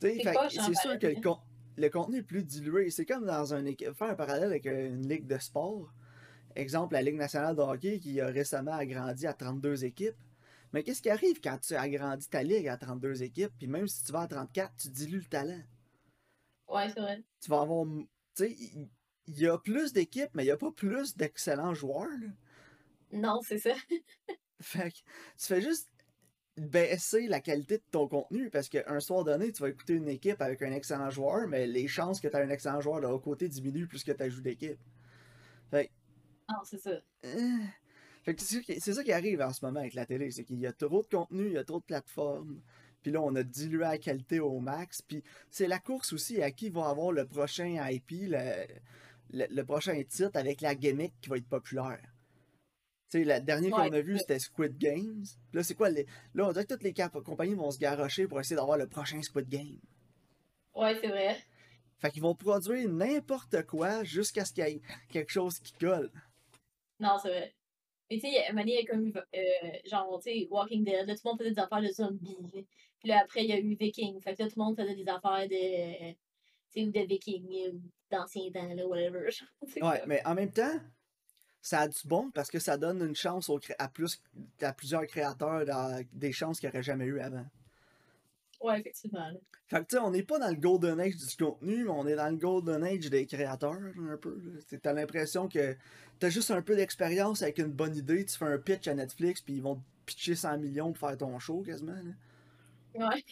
C'est 0.00 0.22
sûr 0.22 0.98
que 0.98 1.06
le, 1.06 1.14
pareil. 1.14 1.20
con- 1.20 1.40
le 1.76 1.88
contenu 1.88 2.18
est 2.18 2.22
plus 2.22 2.44
dilué. 2.44 2.90
C'est 2.90 3.06
comme 3.06 3.26
dans 3.26 3.54
un 3.54 3.64
faire 3.64 4.10
un 4.10 4.14
parallèle 4.14 4.44
avec 4.44 4.66
euh, 4.66 4.88
une 4.88 5.08
ligue 5.08 5.26
de 5.26 5.38
sport. 5.38 5.92
Exemple, 6.54 6.94
la 6.94 7.02
Ligue 7.02 7.16
nationale 7.16 7.56
de 7.56 7.62
hockey 7.62 7.98
qui 7.98 8.20
a 8.20 8.26
récemment 8.26 8.74
agrandi 8.74 9.26
à 9.26 9.32
32 9.32 9.84
équipes. 9.84 10.14
Mais 10.72 10.82
qu'est-ce 10.82 11.02
qui 11.02 11.10
arrive 11.10 11.40
quand 11.40 11.58
tu 11.58 11.74
agrandis 11.74 12.28
ta 12.28 12.42
ligue 12.42 12.68
à 12.68 12.76
32 12.76 13.22
équipes, 13.22 13.52
puis 13.58 13.68
même 13.68 13.86
si 13.86 14.04
tu 14.04 14.12
vas 14.12 14.22
à 14.22 14.28
34, 14.28 14.74
tu 14.76 14.88
dilues 14.88 15.18
le 15.18 15.24
talent? 15.24 15.62
Ouais, 16.68 16.88
c'est 16.88 17.00
vrai. 17.00 17.22
Tu 17.40 17.50
vas 17.50 17.60
avoir. 17.60 17.86
Tu 17.86 18.06
sais, 18.34 18.56
il 19.26 19.38
y, 19.38 19.46
a 19.46 19.56
plus 19.56 19.92
d'équipes, 19.92 20.30
mais 20.34 20.42
il 20.42 20.46
n'y 20.46 20.52
a 20.52 20.56
pas 20.56 20.72
plus 20.72 21.16
d'excellents 21.16 21.74
joueurs. 21.74 22.08
là. 22.08 22.26
Non, 23.14 23.40
c'est 23.42 23.58
ça. 23.58 23.74
Fait 24.60 24.90
que 24.90 24.96
tu 25.38 25.46
fais 25.46 25.60
juste 25.60 25.90
baisser 26.56 27.28
la 27.28 27.40
qualité 27.40 27.78
de 27.78 27.84
ton 27.90 28.08
contenu 28.08 28.50
parce 28.50 28.68
qu'un 28.68 29.00
soir 29.00 29.24
donné, 29.24 29.52
tu 29.52 29.62
vas 29.62 29.70
écouter 29.70 29.94
une 29.94 30.08
équipe 30.08 30.42
avec 30.42 30.62
un 30.62 30.72
excellent 30.72 31.10
joueur, 31.10 31.48
mais 31.48 31.66
les 31.66 31.88
chances 31.88 32.20
que 32.20 32.28
tu 32.28 32.36
as 32.36 32.40
un 32.40 32.50
excellent 32.50 32.80
joueur 32.80 33.00
de 33.00 33.08
l'autre 33.08 33.24
côté 33.24 33.48
diminuent 33.48 33.88
plus 33.88 34.04
que 34.04 34.12
tu 34.12 34.30
joues 34.30 34.42
d'équipe. 34.42 34.80
Fait 35.70 35.88
que, 35.88 35.92
Non, 36.50 36.64
c'est 36.64 36.78
ça. 36.78 37.00
euh, 37.26 37.58
fait 38.24 38.34
que 38.34 38.42
c'est 38.42 38.56
ça 38.56 38.62
qui- 38.62 38.80
c'est 38.80 38.94
ça 38.94 39.04
qui 39.04 39.12
arrive 39.12 39.40
en 39.42 39.52
ce 39.52 39.64
moment 39.64 39.80
avec 39.80 39.94
la 39.94 40.06
télé, 40.06 40.30
c'est 40.30 40.44
qu'il 40.44 40.60
y 40.60 40.66
a 40.66 40.72
trop 40.72 41.02
de 41.02 41.08
contenu, 41.08 41.46
il 41.48 41.52
y 41.54 41.58
a 41.58 41.64
trop 41.64 41.80
de 41.80 41.84
plateformes. 41.84 42.62
Puis 43.02 43.12
là, 43.12 43.22
on 43.22 43.34
a 43.36 43.42
dilué 43.44 43.80
la 43.82 43.98
qualité 43.98 44.40
au 44.40 44.60
max. 44.60 45.02
Puis 45.02 45.24
c'est 45.50 45.68
la 45.68 45.78
course 45.80 46.12
aussi 46.14 46.42
à 46.42 46.52
qui 46.52 46.70
va 46.70 46.88
avoir 46.88 47.12
le 47.12 47.26
prochain 47.26 47.66
IP, 47.90 48.28
le, 48.28 48.66
le, 49.30 49.46
le 49.50 49.64
prochain 49.64 50.02
titre 50.04 50.38
avec 50.38 50.60
la 50.62 50.74
gimmick 50.76 51.14
qui 51.20 51.30
va 51.30 51.38
être 51.38 51.48
populaire. 51.48 52.13
Tu 53.10 53.18
sais, 53.18 53.24
le 53.24 53.40
dernier 53.44 53.66
Ouais, 53.72 53.88
qu'on 53.88 53.92
a 53.92 54.00
vu, 54.00 54.14
ouais. 54.14 54.18
c'était 54.18 54.38
Squid 54.38 54.76
Games. 54.78 55.24
Là, 55.52 55.62
c'est 55.62 55.74
quoi? 55.74 55.90
les- 55.90 56.06
Là, 56.34 56.48
on 56.48 56.52
dirait 56.52 56.64
que 56.64 56.74
toutes 56.74 56.82
les 56.82 56.94
compagnies 57.24 57.54
vont 57.54 57.70
se 57.70 57.78
garrocher 57.78 58.26
pour 58.26 58.40
essayer 58.40 58.56
d'avoir 58.56 58.78
le 58.78 58.88
prochain 58.88 59.20
Squid 59.22 59.48
Game. 59.48 59.78
Ouais, 60.74 60.98
c'est 61.00 61.08
vrai. 61.08 61.36
Fait 61.98 62.10
qu'ils 62.10 62.22
vont 62.22 62.34
produire 62.34 62.88
n'importe 62.90 63.64
quoi 63.66 64.02
jusqu'à 64.04 64.44
ce 64.44 64.52
qu'il 64.52 64.64
y 64.66 64.70
ait 64.72 64.80
quelque 65.10 65.30
chose 65.32 65.58
qui 65.58 65.72
colle. 65.74 66.10
Non, 66.98 67.16
c'est 67.22 67.28
vrai. 67.28 67.54
Mais 68.10 68.16
tu 68.18 68.22
sais, 68.22 68.32
y 68.32 68.38
a 68.38 68.84
comme, 68.84 69.12
euh, 69.16 69.40
genre, 69.88 70.20
tu 70.22 70.30
sais, 70.30 70.48
Walking 70.50 70.84
Dead, 70.84 71.06
là, 71.06 71.14
tout 71.14 71.20
le 71.24 71.30
monde 71.30 71.38
faisait 71.38 71.52
des 71.52 71.58
affaires 71.58 71.80
de 71.82 71.88
zombies. 71.88 72.66
Puis 73.00 73.08
là, 73.08 73.20
après, 73.22 73.44
il 73.44 73.50
y 73.50 73.52
a 73.52 73.58
eu 73.58 73.74
Viking. 73.76 74.20
Fait 74.20 74.34
que 74.34 74.42
là, 74.42 74.48
tout 74.48 74.58
le 74.58 74.64
monde 74.64 74.76
faisait 74.76 74.94
des 74.94 75.08
affaires 75.08 75.48
de, 75.48 76.10
tu 76.12 76.16
sais, 76.70 76.84
ou 76.84 76.90
de 76.90 77.00
Vikings, 77.06 77.68
ou 77.72 77.80
d'anciens 78.10 78.50
temps, 78.52 78.74
là, 78.74 78.86
whatever. 78.86 79.28
Ouais, 79.76 80.00
comme- 80.00 80.08
mais 80.08 80.26
en 80.26 80.34
même 80.34 80.52
temps, 80.52 80.78
ça 81.64 81.80
a 81.80 81.88
du 81.88 82.06
bon 82.06 82.30
parce 82.30 82.50
que 82.50 82.58
ça 82.58 82.76
donne 82.76 83.00
une 83.00 83.16
chance 83.16 83.50
à, 83.78 83.88
plus, 83.88 84.20
à 84.60 84.72
plusieurs 84.74 85.06
créateurs 85.06 85.64
des 86.12 86.30
chances 86.30 86.60
qu'ils 86.60 86.68
n'auraient 86.68 86.82
jamais 86.82 87.06
eu 87.06 87.20
avant. 87.20 87.46
Ouais, 88.60 88.80
effectivement. 88.80 89.30
Fait 89.66 89.78
que 89.78 89.86
tu 89.86 89.96
sais, 89.96 89.98
on 89.98 90.10
n'est 90.10 90.22
pas 90.22 90.38
dans 90.38 90.50
le 90.50 90.56
golden 90.56 91.00
age 91.00 91.16
du 91.16 91.36
contenu, 91.36 91.84
mais 91.84 91.90
on 91.90 92.06
est 92.06 92.16
dans 92.16 92.28
le 92.28 92.36
golden 92.36 92.84
age 92.84 93.08
des 93.08 93.24
créateurs, 93.24 93.80
un 94.10 94.16
peu. 94.18 94.38
T'as 94.82 94.92
l'impression 94.92 95.48
que 95.48 95.74
t'as 96.18 96.28
juste 96.28 96.50
un 96.50 96.60
peu 96.60 96.76
d'expérience 96.76 97.40
avec 97.40 97.56
une 97.56 97.72
bonne 97.72 97.96
idée, 97.96 98.26
tu 98.26 98.36
fais 98.36 98.44
un 98.44 98.58
pitch 98.58 98.86
à 98.86 98.94
Netflix, 98.94 99.40
puis 99.40 99.54
ils 99.54 99.62
vont 99.62 99.76
te 99.76 99.80
pitcher 100.04 100.34
100 100.34 100.58
millions 100.58 100.92
pour 100.92 101.08
faire 101.08 101.16
ton 101.16 101.38
show 101.38 101.62
quasiment. 101.62 101.96
là. 102.94 103.08
Ouais. 103.08 103.24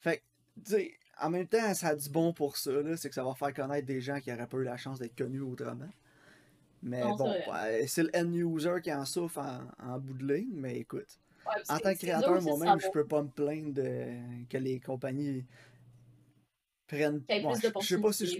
Fait 0.00 0.16
que, 0.16 0.22
tu 0.64 0.70
sais, 0.70 0.94
en 1.20 1.28
même 1.28 1.46
temps, 1.46 1.74
ça 1.74 1.88
a 1.88 1.96
du 1.96 2.08
bon 2.08 2.32
pour 2.32 2.56
ça, 2.56 2.70
c'est 2.96 3.10
que 3.10 3.14
ça 3.14 3.24
va 3.24 3.34
faire 3.34 3.52
connaître 3.52 3.86
des 3.86 4.00
gens 4.00 4.20
qui 4.20 4.30
n'auraient 4.30 4.46
pas 4.46 4.56
eu 4.56 4.64
la 4.64 4.78
chance 4.78 4.98
d'être 4.98 5.16
connus 5.16 5.42
autrement. 5.42 5.90
Mais 6.86 7.00
Non, 7.00 7.16
bon, 7.16 7.28
ouais, 7.52 7.86
c'est 7.88 8.04
le 8.04 8.10
end 8.14 8.32
user 8.32 8.76
qui 8.82 8.92
en 8.92 9.04
souffre 9.04 9.38
en, 9.38 9.68
en 9.84 9.98
bout 9.98 10.14
de 10.14 10.34
ligne, 10.34 10.52
mais 10.54 10.78
écoute. 10.78 11.18
Ouais, 11.44 11.62
En 11.68 11.78
tant 11.78 11.92
que 11.92 11.98
créateur 11.98 12.40
moi-même, 12.40 12.78
je 12.80 12.88
peux 12.90 13.04
pas 13.06 13.22
me 13.22 13.28
plaindre 13.28 13.72
de... 13.72 14.46
que 14.48 14.56
les 14.56 14.78
compagnies 14.78 15.44
prennent. 16.86 17.22
plus 17.22 17.36
je, 17.40 17.70
je 17.80 17.86
sais 17.86 18.00
pas 18.00 18.12
si 18.12 18.26
je, 18.26 18.38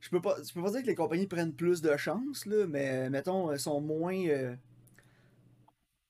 je 0.00 0.08
peux 0.10 0.20
pas. 0.22 0.36
Je 0.42 0.52
peux 0.52 0.62
pas 0.62 0.70
dire 0.70 0.82
que 0.82 0.86
les 0.86 0.94
compagnies 0.94 1.26
prennent 1.26 1.54
plus 1.54 1.82
de 1.82 1.94
chance, 1.98 2.46
là, 2.46 2.66
mais 2.66 3.06
euh, 3.06 3.10
mettons, 3.10 3.52
elles 3.52 3.60
sont 3.60 3.80
moins. 3.80 4.16
euh, 4.26 4.56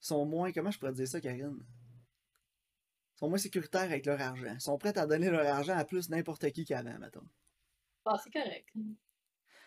sont 0.01 0.25
moins. 0.25 0.53
Comment 0.53 0.71
je 0.71 0.79
pourrais 0.79 0.93
dire 0.93 1.09
ça, 1.09 1.21
Karine? 1.21 1.59
sont 3.17 3.29
moins 3.29 3.39
sécuritaires 3.39 3.83
avec 3.83 4.07
leur 4.07 4.21
argent. 4.21 4.55
Ils 4.55 4.61
sont 4.61 4.79
prêts 4.79 4.97
à 4.99 5.07
donner 5.07 5.29
leur 5.31 5.47
argent 5.47 5.77
à 5.77 5.85
plus 5.85 6.09
n'importe 6.11 6.51
qui 6.53 6.65
qu'avant, 6.65 6.99
mettons. 6.99 7.27
Ah, 8.05 8.17
c'est 8.23 8.31
correct. 8.33 8.69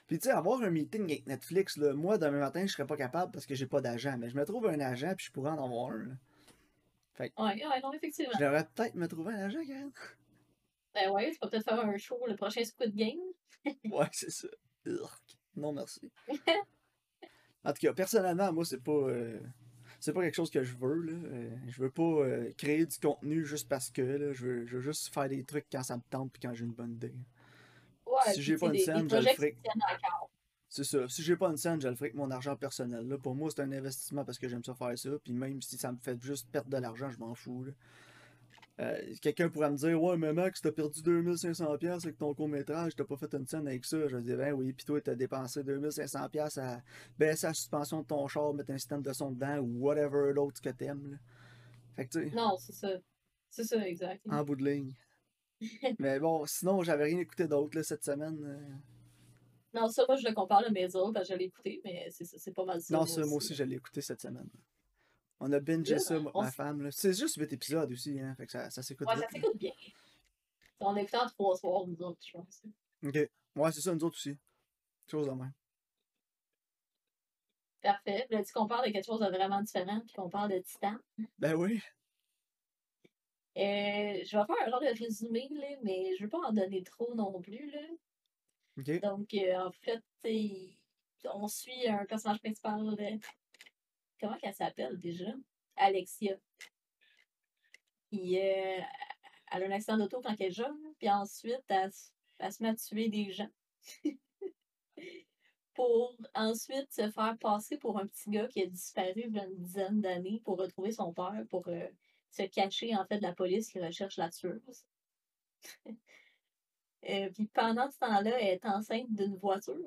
Puis 0.10 0.18
tu 0.18 0.24
sais, 0.28 0.32
avoir 0.32 0.60
un 0.64 0.72
meeting 0.72 1.04
avec 1.04 1.28
Netflix, 1.28 1.78
là, 1.78 1.94
moi 1.94 2.18
demain 2.18 2.40
matin, 2.40 2.66
je 2.66 2.74
serais 2.74 2.88
pas 2.88 2.98
capable 2.98 3.32
parce 3.32 3.46
que 3.46 3.54
j'ai 3.54 3.68
pas 3.68 3.80
d'agent, 3.80 4.18
mais 4.18 4.28
je 4.28 4.36
me 4.36 4.44
trouve 4.44 4.66
un 4.68 4.80
agent 4.80 5.14
puis 5.16 5.28
je 5.28 5.32
pourrais 5.32 5.52
en 5.52 5.64
avoir 5.64 5.92
un. 5.92 6.00
là. 6.00 6.14
Ouais, 7.20 7.32
ouais, 7.38 7.82
non, 7.84 7.94
effectivement. 7.94 8.34
Je 8.34 8.44
devrais 8.44 8.66
peut-être 8.74 8.96
me 8.96 9.08
trouver 9.08 9.34
un 9.36 9.46
agent, 9.46 9.60
Karine. 9.68 9.92
Ben 10.96 11.12
ouais, 11.12 11.30
tu 11.32 11.38
vas 11.40 11.48
peut-être 11.48 11.64
faire 11.64 11.80
un 11.86 11.98
show, 11.98 12.18
le 12.28 12.36
prochain 12.36 12.64
Squid 12.64 12.96
Game. 12.96 13.20
Ouais, 13.92 14.08
c'est 14.14 14.32
ça. 14.32 14.48
Urk. 14.86 15.22
Non, 15.56 15.74
merci. 15.74 16.10
En 17.64 17.72
tout 17.74 17.82
cas, 17.82 17.94
personnellement, 17.94 18.52
moi, 18.52 18.66
c'est 18.66 18.82
pas. 18.82 18.92
euh, 18.92 19.40
c'est 20.00 20.14
pas 20.14 20.22
quelque 20.22 20.36
chose 20.36 20.50
que 20.50 20.64
je 20.64 20.76
veux, 20.78 21.02
là. 21.02 21.12
Euh, 21.14 21.50
je 21.68 21.82
veux 21.84 21.92
pas 21.92 22.02
euh, 22.04 22.52
créer 22.58 22.86
du 22.86 22.98
contenu 22.98 23.46
juste 23.46 23.68
parce 23.70 23.92
que, 23.92 24.02
là. 24.02 24.34
Je 24.34 24.46
veux, 24.46 24.66
je 24.66 24.78
veux 24.78 24.82
juste 24.82 25.14
faire 25.14 25.28
des 25.30 25.44
trucs 25.44 25.66
quand 25.72 25.84
ça 25.84 25.98
me 25.98 26.02
tente 26.10 26.32
puis 26.32 26.42
quand 26.42 26.54
j'ai 26.54 26.66
une 26.66 26.72
bonne 26.74 26.94
idée. 26.94 27.14
Si 28.34 28.42
j'ai 28.42 28.58
pas 28.58 28.68
une 28.68 28.80
scène, 28.80 29.10
je 29.10 29.16
le 29.16 29.24
ferai. 29.24 29.56
C'est 30.70 30.84
ça. 30.84 31.08
Si 31.10 31.24
j'ai 31.24 31.36
pas 31.36 31.50
une 31.50 31.58
scène, 31.58 31.82
je 31.82 31.88
le 31.88 31.96
ferai 31.96 32.08
avec 32.08 32.16
mon 32.16 32.30
argent 32.30 32.56
personnel. 32.56 33.08
Là. 33.08 33.18
Pour 33.18 33.34
moi, 33.34 33.50
c'est 33.50 33.62
un 33.62 33.72
investissement 33.72 34.24
parce 34.24 34.38
que 34.38 34.48
j'aime 34.48 34.64
ça 34.64 34.76
faire 34.76 34.98
ça. 34.98 35.10
Puis 35.24 35.34
même 35.34 35.62
si 35.62 35.78
ça 35.78 35.92
me 35.92 35.98
fait 35.98 36.22
juste 36.22 36.48
perdre 36.52 36.70
de 36.70 36.78
l'argent, 36.78 37.10
je 37.10 37.18
m'en 37.18 37.34
fous. 37.34 37.66
Euh, 38.80 38.98
Quelqu'un 39.22 39.50
pourrait 39.50 39.72
me 39.72 39.78
dire 39.78 40.02
Ouais, 40.02 40.16
mais 40.16 40.32
Max, 40.32 40.62
t'as 40.62 40.72
perdu 40.72 41.02
2500$ 41.02 41.88
avec 41.88 42.18
ton 42.18 42.34
court-métrage, 42.34 42.96
t'as 42.96 43.04
pas 43.04 43.18
fait 43.18 43.34
une 43.34 43.48
scène 43.48 43.68
avec 43.68 43.84
ça. 43.84 44.08
Je 44.08 44.18
dire 44.18 44.38
Ben 44.38 44.54
oui, 44.54 44.72
puis 44.72 44.86
toi, 44.86 45.02
t'as 45.02 45.16
dépensé 45.16 45.64
2500$ 45.64 46.60
à 46.60 46.82
baisser 47.18 47.48
la 47.48 47.54
suspension 47.54 48.02
de 48.02 48.06
ton 48.08 48.28
char, 48.28 48.54
mettre 48.54 48.72
un 48.72 48.78
système 48.78 49.02
de 49.02 49.12
son 49.12 49.32
dedans 49.32 49.58
ou 49.58 49.80
whatever 49.80 50.32
l'autre 50.34 50.62
que 50.62 50.70
t'aimes. 50.70 51.20
Fait 51.96 52.06
que 52.06 52.20
tu 52.20 52.36
Non, 52.36 52.58
c'est 52.58 52.74
ça. 52.74 52.92
C'est 53.50 53.64
ça, 53.64 53.86
exact. 53.88 54.22
en 54.30 54.44
bout 54.44 54.56
de 54.56 54.64
ligne. 54.64 54.94
mais 56.00 56.20
bon, 56.20 56.46
sinon, 56.46 56.82
j'avais 56.84 57.06
rien 57.06 57.20
écouté 57.20 57.48
d'autre 57.48 57.82
cette 57.82 58.04
semaine. 58.04 58.44
euh. 58.46 58.76
Non, 59.74 59.88
ça, 59.88 60.04
moi, 60.08 60.16
je 60.18 60.28
le 60.28 60.34
compare 60.34 60.66
à 60.66 60.70
mes 60.70 60.96
autres 60.96 61.14
parce 61.14 61.28
que 61.28 61.34
je 61.34 61.40
l'ai 61.40 61.46
écouté, 61.46 61.82
mais 61.84 62.08
c'est 62.12 62.26
ça, 62.26 62.52
pas 62.52 62.66
mal 62.66 62.82
ça. 62.82 62.98
Non, 62.98 63.06
ça, 63.06 63.22
moi 63.26 63.38
aussi, 63.38 63.54
je 63.54 63.64
l'ai 63.64 63.76
écouté 63.76 64.02
cette 64.02 64.22
semaine. 64.22 64.50
On 65.40 65.52
a 65.54 65.60
bingé 65.60 66.00
ça, 66.00 66.20
ma 66.20 66.52
femme. 66.52 66.90
C'est 66.92 67.14
juste 67.14 67.36
8 67.38 67.54
épisodes 67.54 67.92
aussi, 67.92 68.20
hein. 68.20 68.34
Fait 68.36 68.46
que 68.46 68.52
ça, 68.52 68.70
ça 68.70 68.82
s'écoute 68.84 69.08
Ouais, 69.08 69.16
ça 69.16 69.22
vite. 69.22 69.32
là. 69.34 69.40
s'écoute 69.42 69.58
bien. 69.58 69.72
On 70.82 70.96
écoutait 70.96 71.18
en 71.18 71.28
trois 71.28 71.56
soirs, 71.58 71.86
nous 71.88 72.02
autres, 72.02 72.20
je 72.26 72.32
pense. 72.32 72.64
Ok. 73.06 73.30
Ouais, 73.56 73.72
c'est 73.72 73.82
ça, 73.82 73.94
nous 73.94 74.04
autres 74.04 74.18
aussi. 74.18 74.38
Chose 75.10 75.28
de 75.28 75.32
même. 75.32 75.52
Parfait. 77.82 78.28
Là, 78.30 78.44
tu 78.44 78.52
qu'on 78.54 78.68
parle 78.68 78.88
de 78.88 78.92
quelque 78.92 79.06
chose 79.06 79.20
de 79.22 79.28
vraiment 79.28 79.62
différent, 79.62 80.02
puis 80.02 80.14
qu'on 80.14 80.30
parle 80.30 80.52
de 80.52 80.60
Titan? 80.60 80.96
Ben 81.38 81.54
oui. 81.56 81.82
Euh, 83.58 84.24
je 84.24 84.38
vais 84.38 84.46
faire 84.46 84.66
un 84.66 84.70
genre 84.70 84.80
de 84.80 84.98
résumé, 84.98 85.48
là, 85.52 85.68
mais 85.84 86.16
je 86.18 86.24
veux 86.24 86.30
pas 86.30 86.40
en 86.40 86.54
donner 86.54 86.84
trop 86.84 87.14
non 87.16 87.42
plus. 87.42 87.72
Là. 87.72 89.00
Donc, 89.00 89.34
euh, 89.34 89.56
en 89.58 89.72
fait, 89.72 90.04
on 91.26 91.48
suit 91.48 91.88
un 91.88 92.06
personnage 92.06 92.40
principal. 92.40 92.84
là. 92.84 93.18
Comment 94.20 94.38
qu'elle 94.38 94.54
s'appelle 94.54 95.00
déjà? 95.00 95.34
Alexia. 95.76 96.38
Puis, 98.10 98.38
euh, 98.38 98.80
elle 99.52 99.64
a 99.64 99.66
un 99.66 99.72
accident 99.72 99.98
d'auto 99.98 100.22
quand 100.22 100.36
elle 100.40 100.48
est 100.48 100.52
jeune, 100.52 100.78
puis 100.98 101.10
ensuite, 101.10 101.64
elle, 101.68 101.92
elle 102.40 102.54
se 102.54 102.64
met 102.64 102.70
à 102.70 102.76
tuer 102.76 103.10
des 103.10 103.32
gens. 103.32 103.50
pour 105.80 106.14
ensuite 106.36 106.92
se 106.92 107.10
faire 107.10 107.38
passer 107.40 107.78
pour 107.78 107.98
un 107.98 108.06
petit 108.06 108.30
gars 108.30 108.50
qui 108.50 108.62
a 108.62 108.66
disparu 108.66 109.24
il 109.28 109.34
y 109.34 109.40
a 109.40 109.46
une 109.46 109.56
dizaine 109.56 110.02
d'années 110.02 110.42
pour 110.44 110.58
retrouver 110.58 110.92
son 110.92 111.14
père, 111.14 111.42
pour 111.50 111.66
euh, 111.70 111.88
se 112.32 112.44
cacher 112.44 112.96
en 112.96 113.06
fait 113.06 113.18
de 113.18 113.24
la 113.24 113.34
police 113.34 113.70
qui 113.72 113.80
recherche 113.80 114.18
la 114.18 114.30
tueuse. 114.30 114.86
Euh, 117.10 117.30
puis 117.34 117.48
pendant 117.48 117.90
ce 117.90 117.98
temps-là, 118.00 118.42
elle 118.42 118.56
est 118.56 118.66
enceinte 118.66 119.08
d'une 119.10 119.38
voiture. 119.38 119.78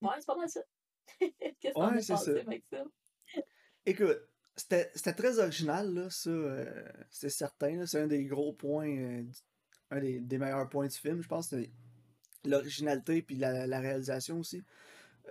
Ouais, 0.00 0.14
c'est 0.20 0.26
pas 0.26 0.36
mal 0.36 0.48
ça. 0.48 0.60
Qu'est-ce 1.60 1.72
qu'on 1.78 1.88
Ouais, 1.88 1.98
a 1.98 2.00
c'est 2.00 2.16
ça. 2.16 2.30
avec 2.46 2.64
ça? 2.66 2.84
Écoute, 3.86 4.18
c'était 4.56 4.90
c'était 4.94 5.14
très 5.14 5.38
original, 5.38 5.92
là, 5.92 6.10
ça, 6.10 6.30
euh, 6.30 6.84
c'est 7.10 7.28
certain. 7.30 7.86
C'est 7.86 8.00
un 8.00 8.06
des 8.06 8.24
gros 8.24 8.52
points, 8.52 8.88
euh, 8.96 9.24
un 9.90 10.00
des, 10.00 10.20
des 10.20 10.38
meilleurs 10.38 10.68
points 10.68 10.86
du 10.86 10.96
film, 10.96 11.20
je 11.22 11.28
pense. 11.28 11.48
c'est 11.48 11.72
L'originalité 12.44 13.22
puis 13.22 13.36
la, 13.36 13.66
la 13.66 13.80
réalisation 13.80 14.38
aussi. 14.38 14.62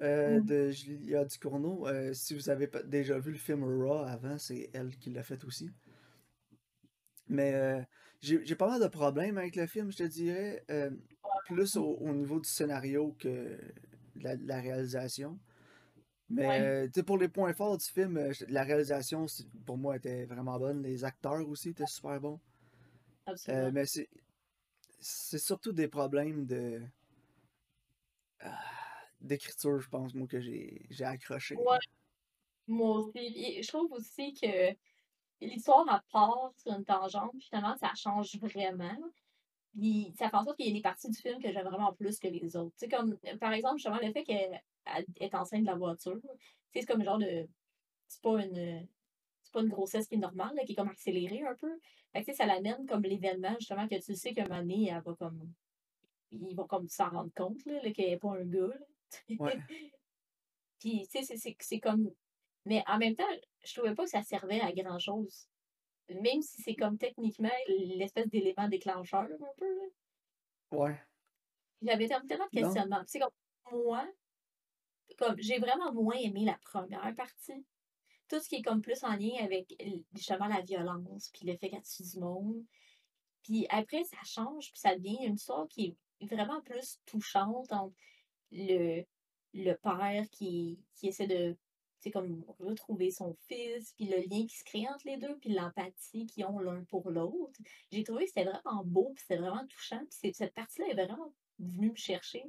Euh, 0.03 0.39
Mm. 0.41 0.45
de 0.45 0.69
Julia 0.69 1.25
Ducournau. 1.25 1.87
Euh, 1.87 2.13
si 2.13 2.33
vous 2.35 2.49
avez 2.49 2.69
déjà 2.85 3.17
vu 3.19 3.31
le 3.31 3.37
film 3.37 3.63
Raw 3.63 4.03
avant, 4.05 4.37
c'est 4.37 4.69
elle 4.73 4.95
qui 4.97 5.09
l'a 5.11 5.23
fait 5.23 5.43
aussi. 5.45 5.71
Mais 7.29 7.53
euh, 7.53 7.81
j'ai 8.21 8.55
pas 8.55 8.67
mal 8.67 8.81
de 8.81 8.87
problèmes 8.87 9.37
avec 9.37 9.55
le 9.55 9.65
film, 9.65 9.91
je 9.91 9.97
te 9.97 10.03
dirais. 10.03 10.65
plus 11.45 11.75
au, 11.77 11.95
au 11.95 12.13
niveau 12.13 12.39
du 12.39 12.49
scénario 12.49 13.15
que 13.19 13.27
de 14.15 14.23
la, 14.23 14.35
la 14.35 14.61
réalisation. 14.61 15.39
Mais 16.29 16.47
Ouais. 16.47 17.03
pour 17.05 17.17
les 17.17 17.27
points 17.29 17.53
forts 17.53 17.77
du 17.77 17.85
film, 17.85 18.31
la 18.49 18.63
réalisation, 18.63 19.25
pour 19.65 19.77
moi, 19.77 19.95
était 19.97 20.25
vraiment 20.25 20.57
bonne. 20.59 20.81
Les 20.83 21.03
acteurs 21.03 21.47
aussi 21.47 21.69
étaient 21.69 21.85
super 21.85 22.19
bons. 22.19 22.39
Absolument. 23.25 23.71
mais 23.71 23.85
c'est 23.85 24.09
c'est 24.99 25.37
surtout 25.39 25.71
des 25.73 25.87
problèmes 25.87 26.45
de 26.45 26.81
ah, 28.39 28.59
d'écriture, 29.23 29.79
je 29.79 29.89
pense, 29.89 30.13
moi, 30.13 30.27
que 30.27 30.39
j'ai 30.39 30.85
accroché. 31.03 31.55
Ouais, 31.55 31.77
moi 32.67 32.99
aussi. 32.99 33.11
Puis 33.11 33.63
je 33.63 33.67
trouve 33.67 33.91
aussi 33.93 34.33
que 34.33 34.75
l'histoire 35.41 35.87
à 35.89 36.03
part 36.11 36.51
sur 36.57 36.73
une 36.73 36.85
tangente, 36.85 37.33
finalement, 37.41 37.75
ça 37.77 37.91
change 37.95 38.37
vraiment. 38.39 38.97
Puis 39.73 40.13
ça 40.17 40.29
fait 40.29 40.35
en 40.35 40.43
sorte 40.43 40.57
qu'il 40.57 40.67
y 40.67 40.71
a 40.71 40.73
des 40.73 40.81
parties 40.81 41.09
du 41.09 41.17
film 41.19 41.41
que 41.41 41.51
j'aime 41.51 41.67
vraiment 41.67 41.93
plus 41.93 42.19
que 42.19 42.27
les 42.27 42.55
autres. 42.55 42.75
Tu 42.77 42.85
sais, 42.85 42.89
comme, 42.89 43.17
par 43.39 43.53
exemple, 43.53 43.77
justement, 43.77 43.99
le 44.01 44.11
fait 44.11 44.23
qu'elle 44.23 44.61
elle 44.85 45.05
est 45.19 45.35
enceinte 45.35 45.61
de 45.61 45.67
la 45.67 45.75
voiture. 45.75 46.19
C'est 46.71 46.85
comme 46.85 47.03
genre 47.03 47.17
de. 47.17 47.47
C'est 48.07 48.21
pas 48.21 48.43
une. 48.43 48.87
C'est 49.41 49.53
pas 49.53 49.61
une 49.61 49.69
grossesse 49.69 50.07
qui 50.07 50.15
est 50.15 50.19
normale, 50.19 50.53
qui 50.65 50.71
est 50.71 50.75
comme 50.75 50.89
accélérée 50.89 51.43
un 51.43 51.55
peu. 51.55 51.71
Fait 52.11 52.21
que, 52.21 52.25
tu 52.25 52.31
sais, 52.31 52.37
ça 52.37 52.45
l'amène 52.45 52.85
comme 52.85 53.03
l'événement, 53.03 53.55
justement, 53.59 53.87
que 53.87 53.95
tu 53.95 54.15
sais 54.15 54.33
moment 54.37 54.59
donné, 54.59 54.89
elle 54.89 55.01
va 55.01 55.13
comme. 55.15 55.51
Ils 56.31 56.55
vont 56.55 56.65
comme 56.65 56.87
s'en 56.87 57.09
rendre 57.09 57.31
compte, 57.35 57.63
là, 57.65 57.79
qu'elle 57.91 58.09
n'est 58.09 58.17
pas 58.17 58.31
un 58.31 58.45
gars, 58.45 58.67
là. 58.67 58.85
Ouais. 59.39 59.57
Puis, 60.79 61.07
tu 61.07 61.19
sais, 61.19 61.23
c'est- 61.23 61.37
c'est 61.37 61.55
c'est 61.59 61.79
comme. 61.79 62.11
Mais 62.65 62.83
en 62.87 62.97
même 62.97 63.15
temps, 63.15 63.27
je 63.65 63.73
trouvais 63.73 63.93
pas 63.95 64.03
que 64.05 64.09
ça 64.09 64.21
servait 64.23 64.61
à 64.61 64.71
grand-chose. 64.71 65.47
Même 66.09 66.41
si 66.41 66.61
c'est 66.61 66.75
comme 66.75 66.97
techniquement 66.97 67.49
l'espèce 67.67 68.27
d'élément 68.29 68.67
déclencheur, 68.67 69.21
un 69.23 69.53
peu, 69.57 69.75
là. 69.77 69.85
Ouais. 70.71 71.01
J'avais 71.81 72.07
tellement 72.07 72.25
de 72.51 72.59
questionnements. 72.61 73.03
C'est 73.07 73.19
comme 73.19 73.31
moi, 73.71 74.07
comme 75.17 75.35
j'ai 75.39 75.59
vraiment 75.59 75.93
moins 75.93 76.15
aimé 76.15 76.45
la 76.45 76.57
première 76.63 77.13
partie. 77.15 77.65
Tout 78.29 78.39
ce 78.39 78.47
qui 78.49 78.55
est 78.55 78.61
comme 78.61 78.81
plus 78.81 79.03
en 79.03 79.15
lien 79.15 79.35
avec 79.43 79.75
l- 79.79 80.03
justement 80.13 80.47
la 80.47 80.61
violence, 80.61 81.29
puis 81.33 81.45
le 81.45 81.55
fait 81.57 81.69
qu'elle 81.69 81.83
tue 81.83 82.03
du 82.03 82.19
monde. 82.19 82.63
Puis 83.43 83.65
après, 83.69 84.03
ça 84.05 84.17
change, 84.25 84.71
puis 84.71 84.79
ça 84.79 84.95
devient 84.95 85.17
une 85.25 85.35
histoire 85.35 85.67
qui 85.67 85.97
est 86.21 86.25
vraiment 86.25 86.61
plus 86.61 86.99
touchante 87.05 87.71
entre 87.73 87.93
le, 88.53 89.03
le 89.53 89.73
père 89.73 90.25
qui, 90.31 90.79
qui 90.95 91.07
essaie 91.07 91.27
de 91.27 91.57
c'est 91.99 92.11
comme 92.11 92.43
retrouver 92.59 93.11
son 93.11 93.33
fils, 93.47 93.93
puis 93.93 94.07
le 94.07 94.17
lien 94.17 94.45
qui 94.45 94.57
se 94.57 94.63
crée 94.65 94.85
entre 94.89 95.07
les 95.07 95.15
deux, 95.15 95.37
puis 95.37 95.53
l'empathie 95.53 96.25
qu'ils 96.25 96.43
ont 96.45 96.59
l'un 96.59 96.83
pour 96.83 97.09
l'autre. 97.09 97.57
J'ai 97.91 98.03
trouvé 98.03 98.25
que 98.25 98.29
c'était 98.29 98.43
vraiment 98.43 98.83
beau, 98.83 99.13
puis 99.15 99.23
c'était 99.25 99.39
vraiment 99.39 99.65
touchant, 99.67 100.01
puis 100.21 100.33
cette 100.33 100.53
partie-là 100.53 100.89
est 100.89 101.05
vraiment 101.05 101.33
venue 101.59 101.91
me 101.91 101.95
chercher 101.95 102.43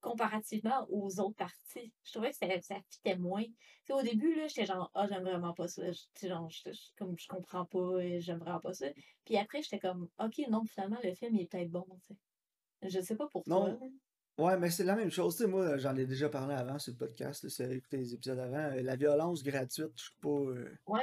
comparativement 0.00 0.86
aux 0.88 1.18
autres 1.18 1.34
parties. 1.34 1.92
Je 2.04 2.12
trouvais 2.12 2.30
que 2.30 2.36
ça, 2.36 2.46
ça 2.60 2.76
fitait 2.88 3.16
moins. 3.16 3.44
Au 3.90 4.02
début, 4.02 4.36
là, 4.36 4.46
j'étais 4.46 4.66
genre, 4.66 4.88
ah, 4.94 5.08
j'aime 5.08 5.24
vraiment 5.24 5.52
pas 5.52 5.66
ça. 5.66 5.82
Genre, 6.22 6.48
comme 6.96 7.18
je 7.18 7.26
comprends 7.26 7.64
pas, 7.64 7.78
euh, 7.78 8.20
j'aime 8.20 8.38
vraiment 8.38 8.60
pas 8.60 8.72
ça. 8.72 8.86
Puis 9.24 9.36
après, 9.36 9.62
j'étais 9.62 9.80
comme, 9.80 10.08
ok, 10.20 10.42
non, 10.48 10.64
finalement, 10.64 10.98
le 11.02 11.12
film 11.12 11.34
il 11.34 11.42
est 11.42 11.50
peut-être 11.50 11.70
bon, 11.70 11.86
tu 12.06 12.14
sais. 12.14 12.88
Je 12.88 13.00
sais 13.00 13.16
pas 13.16 13.26
pour 13.26 13.42
toi. 13.42 13.70
Non. 13.70 13.92
Ouais, 14.38 14.58
mais 14.58 14.70
c'est 14.70 14.84
la 14.84 14.94
même 14.96 15.10
chose. 15.10 15.36
Tu 15.36 15.44
sais, 15.44 15.48
moi, 15.48 15.78
j'en 15.78 15.96
ai 15.96 16.04
déjà 16.04 16.28
parlé 16.28 16.54
avant 16.54 16.78
sur 16.78 16.92
le 16.92 16.98
podcast. 16.98 17.42
là, 17.44 17.50
C'est 17.50 17.70
écouter 17.74 17.96
les 17.96 18.12
épisodes 18.14 18.38
avant. 18.38 18.56
euh, 18.76 18.82
La 18.82 18.96
violence 18.96 19.42
gratuite, 19.42 19.92
je 19.96 20.02
suis 20.02 20.14
pas. 20.20 20.28
euh, 20.28 20.70
Ouais. 20.86 21.00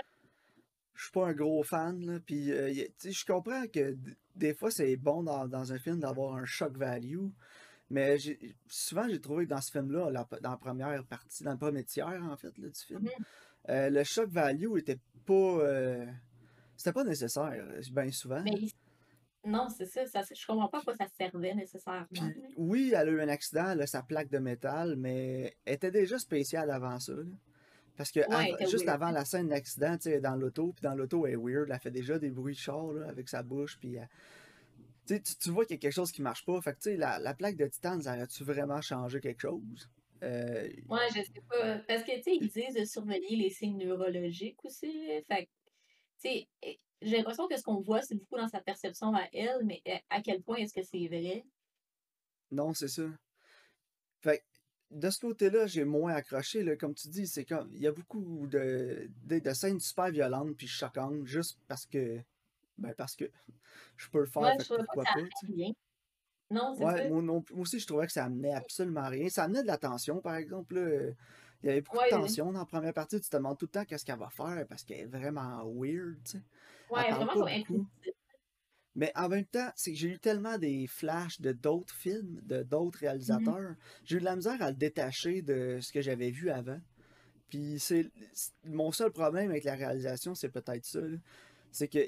Je 0.96 1.02
suis 1.04 1.12
pas 1.12 1.28
un 1.28 1.34
gros 1.34 1.64
fan. 1.64 2.00
Là, 2.06 2.20
puis, 2.24 2.52
euh, 2.52 2.72
je 3.04 3.26
comprends 3.26 3.66
que 3.66 3.94
d- 3.94 4.16
des 4.36 4.54
fois, 4.54 4.70
c'est 4.70 4.96
bon 4.96 5.24
dans, 5.24 5.48
dans 5.48 5.74
un 5.74 5.80
film 5.80 6.00
d'avoir 6.00 6.36
un 6.36 6.46
shock 6.46 6.78
value. 6.78 7.28
Mais 7.90 8.20
j'ai- 8.20 8.56
souvent, 8.68 9.08
j'ai 9.10 9.20
trouvé 9.20 9.46
que 9.46 9.50
dans 9.50 9.62
ce 9.62 9.72
film-là, 9.72 10.12
la- 10.12 10.28
dans 10.42 10.52
la 10.52 10.58
première 10.58 11.04
partie, 11.06 11.44
dans 11.44 11.52
le 11.54 11.58
premier 11.58 11.84
tiers, 11.84 12.22
en 12.24 12.38
fait, 12.38 12.56
là, 12.60 12.70
du 12.70 12.80
film, 12.80 13.02
Mhm. 13.02 13.10
euh, 13.70 13.90
le 13.90 14.04
shock 14.04 14.30
value 14.30 14.78
était 14.78 15.00
pas. 15.26 15.60
C'était 16.78 16.94
pas 16.94 17.04
nécessaire, 17.04 17.66
bien 17.92 18.12
souvent. 18.12 18.44
Mais 18.44 18.52
non, 19.46 19.68
c'est 19.70 19.86
ça, 19.86 20.06
ça. 20.06 20.22
Je 20.34 20.46
comprends 20.46 20.68
pas 20.70 20.80
à 20.80 20.82
quoi 20.82 20.96
ça 20.96 21.08
servait 21.18 21.54
nécessairement. 21.54 22.06
Puis, 22.12 22.22
oui, 22.58 22.94
elle 22.96 23.10
a 23.10 23.12
eu 23.12 23.22
un 23.22 23.30
accident, 23.30 23.76
sa 23.86 24.02
plaque 24.02 24.30
de 24.30 24.40
métal, 24.40 24.96
mais 24.96 25.56
elle 25.66 25.74
était 25.76 25.92
déjà 25.92 26.18
spéciale 26.20 26.72
avant 26.72 27.00
ça. 27.00 27.14
là. 27.14 27.24
Parce 27.98 28.12
que 28.12 28.22
Ouais, 28.22 28.54
av- 28.54 28.60
juste 28.70 28.86
weird. 28.86 28.90
avant 28.90 29.12
la 29.12 29.24
scène 29.26 29.50
d'accident, 29.50 29.96
tu 29.98 30.10
sais, 30.10 30.20
dans 30.20 30.36
l'auto, 30.36 30.74
puis 30.74 30.82
dans 30.82 30.96
l'auto, 30.96 31.28
elle 31.28 31.34
est 31.34 31.38
weird, 31.38 31.70
elle 31.72 31.80
fait 31.80 31.92
déjà 31.92 32.18
des 32.18 32.32
bruits 32.32 32.56
de 32.56 32.60
char 32.60 32.92
là, 32.92 33.08
avec 33.08 33.30
sa 33.30 33.44
bouche, 33.44 33.78
puis 33.80 33.96
elle- 33.96 34.10
tu, 35.06 35.50
vois 35.52 35.66
qu'il 35.66 35.76
y 35.76 35.80
a 35.80 35.82
quelque 35.82 35.94
chose 35.94 36.12
qui 36.12 36.22
marche 36.22 36.46
pas. 36.46 36.60
Fait 36.62 36.72
que, 36.72 36.78
tu 36.80 36.92
sais, 36.92 36.98
la, 36.98 37.20
la 37.20 37.34
plaque 37.34 37.58
de 37.58 37.68
titane, 37.68 38.02
ça 38.02 38.16
aurait-tu 38.16 38.44
vraiment 38.44 38.82
changé 38.82 39.20
quelque 39.20 39.42
chose? 39.42 39.90
Euh, 40.24 40.70
Ouais, 40.88 41.08
je 41.10 41.22
sais 41.22 41.44
pas. 41.50 41.80
Parce 41.88 42.04
que, 42.04 42.16
tu 42.18 42.24
sais, 42.24 42.38
ils 42.40 42.48
disent 42.48 42.76
de 42.76 42.86
surveiller 42.86 43.36
les 43.36 43.50
signes 43.50 43.78
neurologiques 43.78 44.64
aussi. 44.64 44.92
Fait 45.28 45.46
que, 45.46 45.50
tu 46.22 46.30
sais, 46.30 46.48
j'ai 47.02 47.18
l'impression 47.18 47.48
que 47.48 47.58
ce 47.58 47.64
qu'on 47.64 47.82
voit, 47.82 48.02
c'est 48.02 48.16
beaucoup 48.16 48.38
dans 48.38 48.48
sa 48.48 48.62
perception 48.62 49.14
à 49.16 49.24
elle, 49.34 49.66
mais 49.66 49.82
eh, 49.86 50.00
à 50.10 50.22
quel 50.22 50.42
point 50.42 50.58
est-ce 50.58 50.74
que 50.74 50.84
c'est 50.84 51.08
vrai? 51.08 51.46
Non, 52.52 52.74
c'est 52.74 52.88
ça. 52.88 53.04
Fait 54.22 54.44
de 54.92 55.10
ce 55.10 55.20
côté-là, 55.20 55.66
j'ai 55.66 55.86
moins 55.86 56.14
accroché. 56.14 56.64
Là, 56.64 56.76
comme 56.76 56.94
tu 56.94 57.08
dis, 57.08 57.28
c'est 57.28 57.46
comme. 57.46 57.70
Il 57.74 57.82
y 57.82 57.88
a 57.88 57.92
beaucoup 57.92 58.46
de, 58.48 59.10
de, 59.26 59.40
de 59.40 59.54
scènes 59.54 59.80
super 59.80 60.12
violentes 60.12 60.56
puis 60.56 60.68
choquantes 60.68 61.26
juste 61.26 61.60
parce 61.68 61.86
que. 61.86 62.20
Ben, 62.78 62.94
parce 62.96 63.16
que 63.16 63.26
je 63.98 64.10
peux 64.10 64.20
le 64.20 64.26
faire, 64.26 64.42
Ouais, 64.44 64.56
je 64.60 64.70
que 64.70 64.76
pourquoi 64.78 65.04
pas. 65.04 65.20
Non, 66.52 66.74
c'est 66.76 66.84
Ouais, 66.86 66.98
ça. 66.98 67.10
moi, 67.10 67.42
aussi, 67.54 67.80
je 67.80 67.88
trouvais 67.88 68.06
que 68.06 68.12
ça 68.14 68.26
amenait 68.26 68.54
absolument 68.54 69.08
rien. 69.08 69.30
Ça 69.30 69.44
amenait 69.44 69.62
de 69.64 69.68
la 69.68 69.78
tension, 69.78 70.22
par 70.22 70.36
exemple. 70.36 70.76
là. 70.76 71.12
Il 71.64 71.68
y 71.68 71.70
avait 71.70 71.82
beaucoup 71.82 71.98
de 71.98 72.10
tension 72.10 72.52
dans 72.52 72.60
la 72.60 72.66
première 72.66 72.94
partie. 72.94 73.20
Tu 73.22 73.30
te 73.30 73.36
demandes 73.38 73.58
tout 73.58 73.66
le 73.66 73.72
temps 73.72 73.86
qu'est-ce 73.86 74.06
qu'elle 74.06 74.20
va 74.20 74.30
faire 74.30 74.66
parce 74.68 74.84
qu'elle 74.84 75.00
est 75.02 75.06
vraiment 75.06 75.64
weird, 75.74 76.18
tu 76.24 76.32
sais. 76.32 76.44
Ouais, 76.90 77.12
vraiment 77.12 77.34
comme 77.34 77.50
beaucoup. 77.60 77.88
Mais 78.96 79.12
en 79.16 79.28
même 79.28 79.46
temps, 79.46 79.72
c'est 79.76 79.92
que 79.92 79.98
j'ai 79.98 80.10
eu 80.10 80.20
tellement 80.20 80.58
des 80.60 80.86
flashs 80.86 81.42
de 81.42 81.52
d'autres 81.52 81.96
films, 81.96 82.40
de 82.44 82.62
d'autres 82.62 83.00
Mhm. 83.00 83.08
réalisateurs. 83.08 83.76
J'ai 84.06 84.18
eu 84.18 84.20
de 84.20 84.26
la 84.26 84.36
misère 84.36 84.62
à 84.62 84.70
le 84.70 84.76
détacher 84.78 85.42
de 85.42 85.80
ce 85.82 85.92
que 85.92 86.02
j'avais 86.02 86.30
vu 86.30 86.50
avant. 86.52 86.80
Puis 87.50 87.80
c'est 87.80 88.12
mon 88.66 88.92
seul 88.92 89.12
problème 89.12 89.50
avec 89.50 89.64
la 89.64 89.76
réalisation, 89.76 90.36
c'est 90.36 90.50
peut-être 90.50 90.86
ça. 90.86 91.00
C'est 91.72 91.88
que. 91.88 92.00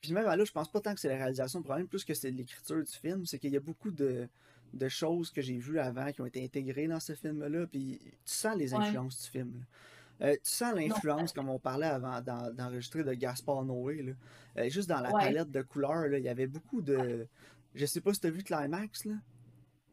Puis 0.00 0.12
même 0.12 0.24
là, 0.24 0.44
je 0.44 0.52
pense 0.52 0.70
pas 0.70 0.80
tant 0.80 0.94
que 0.94 1.00
c'est 1.00 1.08
la 1.08 1.16
réalisation 1.16 1.58
le 1.58 1.64
problème, 1.64 1.86
plus 1.88 2.04
que 2.04 2.14
c'est 2.14 2.30
l'écriture 2.30 2.82
du 2.82 2.92
film. 2.92 3.26
C'est 3.26 3.38
qu'il 3.38 3.52
y 3.52 3.56
a 3.56 3.60
beaucoup 3.60 3.90
de, 3.90 4.28
de 4.72 4.88
choses 4.88 5.30
que 5.30 5.42
j'ai 5.42 5.58
vues 5.58 5.78
avant 5.80 6.10
qui 6.12 6.22
ont 6.22 6.26
été 6.26 6.42
intégrées 6.42 6.86
dans 6.86 7.00
ce 7.00 7.14
film-là. 7.14 7.66
Puis 7.66 8.00
tu 8.04 8.12
sens 8.24 8.56
les 8.56 8.72
Ouais. 8.72 8.78
influences 8.80 9.20
du 9.24 9.28
film. 9.30 9.52
là. 9.58 9.64
Euh, 10.22 10.34
tu 10.34 10.50
sens 10.50 10.74
l'influence, 10.74 11.32
comme 11.32 11.48
on 11.48 11.58
parlait 11.58 11.86
avant 11.86 12.20
d'enregistrer 12.20 13.04
de 13.04 13.14
Gaspard 13.14 13.64
Noé. 13.64 14.02
Là. 14.02 14.12
Euh, 14.58 14.68
juste 14.68 14.88
dans 14.88 15.00
la 15.00 15.10
palette 15.10 15.50
de 15.50 15.62
couleurs, 15.62 16.08
là, 16.08 16.18
il 16.18 16.24
y 16.24 16.28
avait 16.28 16.46
beaucoup 16.46 16.82
de. 16.82 17.26
Je 17.74 17.86
sais 17.86 18.00
pas 18.00 18.12
si 18.12 18.20
tu 18.20 18.26
as 18.26 18.30
vu 18.30 18.42
Climax. 18.42 19.04
Là. 19.04 19.14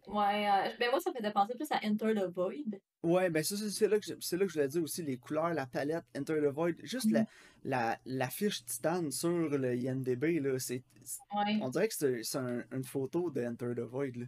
Ouais, 0.07 0.47
euh, 0.49 0.69
ben 0.79 0.89
moi, 0.89 0.99
ça 0.99 1.11
me 1.11 1.21
fait 1.21 1.31
penser 1.31 1.53
plus 1.55 1.71
à 1.71 1.79
Enter 1.83 2.13
the 2.15 2.33
Void. 2.33 2.79
Ouais, 3.03 3.29
ben 3.29 3.43
ça, 3.43 3.55
c'est 3.57 3.87
là, 3.87 3.99
que 3.99 4.05
je, 4.05 4.13
là 4.13 4.45
que 4.45 4.47
je 4.47 4.53
voulais 4.53 4.67
dire 4.67 4.81
aussi, 4.81 5.03
les 5.03 5.17
couleurs, 5.17 5.53
la 5.53 5.65
palette, 5.65 6.05
Enter 6.17 6.35
the 6.35 6.51
Void, 6.53 6.75
juste 6.83 7.11
la, 7.11 7.21
mm-hmm. 7.21 7.27
la, 7.65 7.99
la, 8.05 8.29
fiche 8.29 8.63
Titan 8.65 9.11
sur 9.11 9.29
le 9.29 9.73
INDB, 9.73 10.39
là, 10.39 10.57
c'est, 10.59 10.83
on 11.61 11.69
dirait 11.69 11.89
que 11.89 12.23
c'est 12.23 12.37
un, 12.37 12.63
une 12.71 12.83
photo 12.83 13.29
de 13.29 13.45
Enter 13.45 13.73
the 13.75 13.81
Void. 13.81 14.15
Là. 14.15 14.25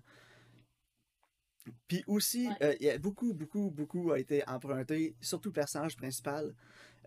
Puis 1.87 2.03
aussi, 2.07 2.49
euh, 2.61 2.75
il 2.79 2.85
y 2.85 2.89
a 2.89 2.97
beaucoup, 2.97 3.33
beaucoup, 3.33 3.69
beaucoup 3.71 4.11
a 4.11 4.19
été 4.19 4.47
emprunté, 4.47 5.15
surtout 5.21 5.49
le 5.49 5.53
personnage 5.53 5.95
principal. 5.95 6.53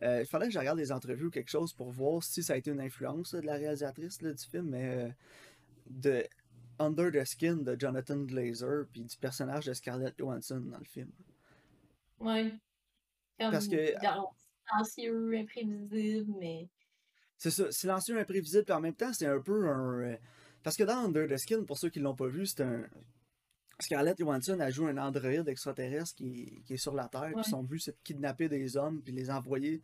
Euh, 0.03 0.21
il 0.21 0.27
fallait 0.27 0.47
que 0.47 0.53
je 0.53 0.59
regarde 0.59 0.79
des 0.79 0.91
entrevues 0.91 1.27
ou 1.27 1.31
quelque 1.31 1.51
chose 1.51 1.73
pour 1.73 1.91
voir 1.91 2.23
si 2.23 2.43
ça 2.43 2.55
a 2.55 2.57
été 2.57 2.71
une 2.71 2.81
influence 2.81 3.35
de 3.35 3.41
la 3.41 3.55
réalisatrice 3.55 4.19
du 4.19 4.45
film, 4.51 4.71
mais 4.71 5.15
de 5.89 6.25
Under 6.79 7.11
the 7.13 7.25
Skin 7.25 7.57
de 7.57 7.77
Jonathan 7.79 8.25
Glazer, 8.25 8.87
puis 8.93 9.03
du 9.03 9.17
personnage 9.17 9.67
de 9.67 9.73
Scarlett 9.73 10.15
Johansson 10.19 10.61
dans 10.61 10.79
le 10.79 10.85
film. 10.85 11.11
Ouais. 12.19 12.53
Parce 13.39 13.69
que. 13.69 13.95
Silencieux, 14.69 15.35
imprévisible, 15.37 16.33
mais. 16.39 16.69
C'est 17.37 17.51
ça, 17.51 17.71
silencieux, 17.73 18.19
imprévisible, 18.19 18.65
puis 18.65 18.75
en 18.75 18.81
même 18.81 18.95
temps, 18.95 19.13
c'est 19.13 19.27
un 19.27 19.41
peu 19.41 19.69
un. 19.69 20.01
Euh, 20.01 20.17
parce 20.63 20.77
que 20.77 20.85
dans 20.85 21.05
Under 21.05 21.27
the 21.27 21.37
Skin, 21.37 21.65
pour 21.65 21.77
ceux 21.77 21.91
qui 21.91 21.99
l'ont 21.99 22.15
pas 22.15 22.29
vu, 22.29 22.47
c'est 22.47 22.63
un. 22.63 22.87
Scarlett 23.83 24.19
Johansson 24.19 24.59
a 24.61 24.71
joué 24.71 24.91
un 24.91 24.99
androïde 24.99 25.49
extraterrestre 25.49 26.15
qui, 26.17 26.63
qui 26.65 26.75
est 26.75 26.79
sur 26.79 26.95
la 26.95 27.09
Terre, 27.09 27.33
puis 27.35 27.45
son 27.45 27.63
but 27.63 27.81
c'est 27.81 27.93
de 27.93 27.99
kidnapper 28.03 28.49
des 28.49 28.77
hommes, 28.77 29.03
puis 29.03 29.13
les 29.13 29.31
envoyer 29.31 29.81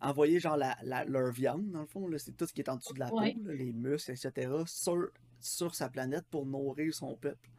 envoyer 0.00 0.38
genre 0.38 0.56
la, 0.56 1.04
leur 1.06 1.32
viande, 1.32 1.70
dans 1.70 1.80
le 1.80 1.86
fond, 1.86 2.08
c'est 2.18 2.36
tout 2.36 2.46
ce 2.46 2.52
qui 2.52 2.60
est 2.60 2.68
en 2.68 2.76
dessous 2.76 2.92
de 2.92 3.00
la 3.00 3.08
peau, 3.08 3.20
les 3.46 3.72
muscles, 3.72 4.12
etc., 4.12 4.50
sur 4.66 5.08
sur 5.44 5.74
sa 5.74 5.88
planète 5.88 6.24
pour 6.30 6.46
nourrir 6.46 6.94
son 6.94 7.16
peuple. 7.16 7.50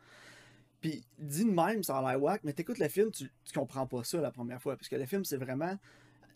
Puis, 0.81 1.05
dit 1.17 1.45
de 1.45 1.51
même, 1.51 1.83
ça 1.83 1.97
a 1.97 2.11
l'air 2.11 2.21
wack, 2.21 2.43
mais 2.43 2.53
t'écoutes 2.53 2.79
le 2.79 2.87
film, 2.87 3.11
tu, 3.11 3.31
tu 3.43 3.53
comprends 3.53 3.87
pas 3.87 4.03
ça 4.03 4.19
la 4.19 4.31
première 4.31 4.61
fois. 4.61 4.75
Parce 4.75 4.89
que 4.89 4.95
le 4.95 5.05
film, 5.05 5.23
c'est 5.23 5.37
vraiment 5.37 5.77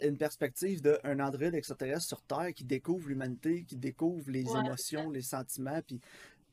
une 0.01 0.17
perspective 0.17 0.81
d'un 0.81 1.19
androïde 1.19 1.53
extraterrestre 1.55 2.07
sur 2.07 2.21
Terre 2.21 2.53
qui 2.55 2.63
découvre 2.63 3.09
l'humanité, 3.09 3.63
qui 3.63 3.75
découvre 3.75 4.29
les 4.31 4.45
émotions, 4.49 5.09
les 5.09 5.21
sentiments. 5.21 5.81
Puis, 5.85 5.99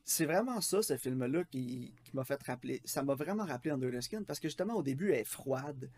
c'est 0.09 0.25
vraiment 0.25 0.61
ça, 0.61 0.81
ce 0.81 0.95
film-là, 0.95 1.43
qui, 1.43 1.93
m'a 2.13 2.23
fait 2.23 2.41
rappeler. 2.43 2.81
Ça 2.85 3.03
m'a 3.03 3.13
vraiment 3.13 3.43
rappelé 3.43 3.71
Under 3.71 3.91
the 3.91 4.01
Skin 4.01 4.23
parce 4.23 4.39
que 4.39 4.47
justement, 4.47 4.75
au 4.75 4.81
début, 4.81 5.11
elle 5.11 5.19
est 5.19 5.23
froide, 5.25 5.91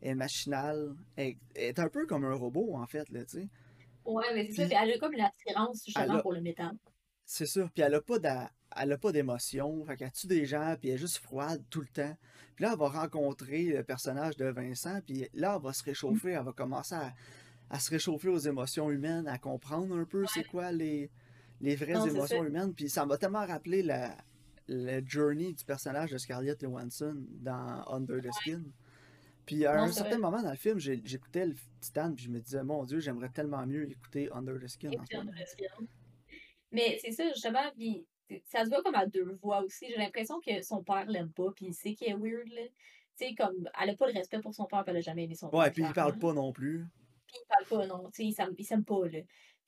elle 0.00 0.12
est 0.12 0.14
machinale, 0.14 0.96
elle, 1.14 1.36
est 1.54 1.78
un 1.78 1.90
peu 1.90 2.06
comme 2.06 2.24
un 2.24 2.32
robot, 2.32 2.74
en 2.74 2.86
fait, 2.86 3.06
là, 3.10 3.22
tu 3.26 3.42
sais. 3.42 3.48
Ouais, 4.06 4.24
mais 4.34 4.50
c'est 4.50 4.66
ça, 4.66 4.82
elle 4.82 4.92
a 4.92 4.98
comme 4.98 5.12
une 5.12 5.20
attirance 5.20 5.84
justement 5.84 6.22
pour 6.22 6.32
le 6.32 6.40
métal. 6.40 6.72
C'est 7.26 7.44
ça. 7.44 7.68
Puis 7.74 7.84
elle 7.84 7.94
a 7.94 8.00
pas 8.00 8.16
elle 8.76 8.92
a 8.92 8.98
pas 8.98 9.12
d'émotion. 9.12 9.84
Fait 9.84 9.96
qu'elle 9.96 10.12
tue 10.12 10.26
des 10.26 10.46
gens, 10.46 10.74
puis 10.80 10.88
elle 10.88 10.94
est 10.94 10.98
juste 10.98 11.18
froide 11.18 11.62
tout 11.68 11.82
le 11.82 11.88
temps. 11.88 12.16
Puis 12.56 12.64
là, 12.64 12.70
elle 12.72 12.78
va 12.78 12.88
rencontrer 12.88 13.64
le 13.64 13.84
personnage 13.84 14.38
de 14.38 14.46
Vincent, 14.46 15.00
puis 15.04 15.28
là, 15.34 15.56
elle 15.56 15.62
va 15.62 15.74
se 15.74 15.84
réchauffer, 15.84 16.30
elle 16.30 16.44
va 16.44 16.52
commencer 16.52 16.96
à, 17.68 17.78
se 17.78 17.90
réchauffer 17.90 18.28
aux 18.28 18.38
émotions 18.38 18.90
humaines, 18.90 19.28
à 19.28 19.36
comprendre 19.36 19.96
un 19.98 20.06
peu 20.06 20.24
c'est 20.32 20.44
quoi 20.44 20.72
les, 20.72 21.10
les 21.60 21.76
vraies 21.76 22.08
émotions 22.08 22.44
humaines. 22.44 22.74
Puis 22.74 22.88
ça 22.88 23.06
m'a 23.06 23.18
tellement 23.18 23.46
rappelé 23.46 23.82
la, 23.82 24.16
la 24.68 25.04
journey 25.04 25.52
du 25.52 25.64
personnage 25.64 26.10
de 26.10 26.18
Scarlett 26.18 26.60
Johansson 26.60 27.16
dans 27.40 27.84
Under 27.88 28.20
the 28.20 28.32
Skin. 28.32 28.62
Puis 29.46 29.66
à 29.66 29.82
un 29.82 29.90
certain 29.90 30.18
moment 30.18 30.42
dans 30.42 30.50
le 30.50 30.56
film, 30.56 30.78
j'écoutais 30.78 31.46
le 31.46 31.54
Titan, 31.80 32.14
puis 32.14 32.24
je 32.24 32.30
me 32.30 32.40
disais, 32.40 32.62
mon 32.62 32.84
Dieu, 32.84 33.00
j'aimerais 33.00 33.30
tellement 33.30 33.66
mieux 33.66 33.90
écouter 33.90 34.30
Under 34.32 34.58
the 34.60 34.68
Skin. 34.68 34.90
En 34.98 35.04
ce 35.04 35.16
mais 36.72 36.98
c'est 37.02 37.10
ça, 37.10 37.28
justement, 37.30 37.68
puis 37.76 38.06
ça 38.44 38.64
se 38.64 38.68
voit 38.68 38.82
comme 38.82 38.94
à 38.94 39.06
deux 39.06 39.36
voix 39.42 39.62
aussi. 39.62 39.86
J'ai 39.88 39.96
l'impression 39.96 40.40
que 40.40 40.62
son 40.62 40.84
père 40.84 41.06
l'aime 41.06 41.32
pas, 41.32 41.50
puis 41.54 41.66
il 41.66 41.74
sait 41.74 41.94
qu'il 41.94 42.08
est 42.08 42.14
weird, 42.14 42.48
là. 42.48 42.62
Tu 43.18 43.26
sais, 43.26 43.34
comme, 43.34 43.68
elle 43.80 43.90
a 43.90 43.96
pas 43.96 44.06
le 44.06 44.12
respect 44.12 44.40
pour 44.40 44.54
son 44.54 44.66
père, 44.66 44.84
puis 44.84 44.92
elle 44.92 44.98
a 44.98 45.00
jamais 45.00 45.24
aimé 45.24 45.34
son 45.34 45.48
père. 45.48 45.58
Ouais, 45.58 45.70
puis 45.70 45.82
il 45.82 45.92
parle 45.92 46.16
pas 46.18 46.32
non 46.32 46.52
plus. 46.52 46.86
Puis 47.26 47.36
il 47.36 47.46
parle 47.48 47.66
pas, 47.66 47.86
non, 47.86 48.08
tu 48.10 48.32
sais, 48.32 48.52
il 48.56 48.64
s'aime 48.64 48.84
pas, 48.84 49.08
là. 49.08 49.18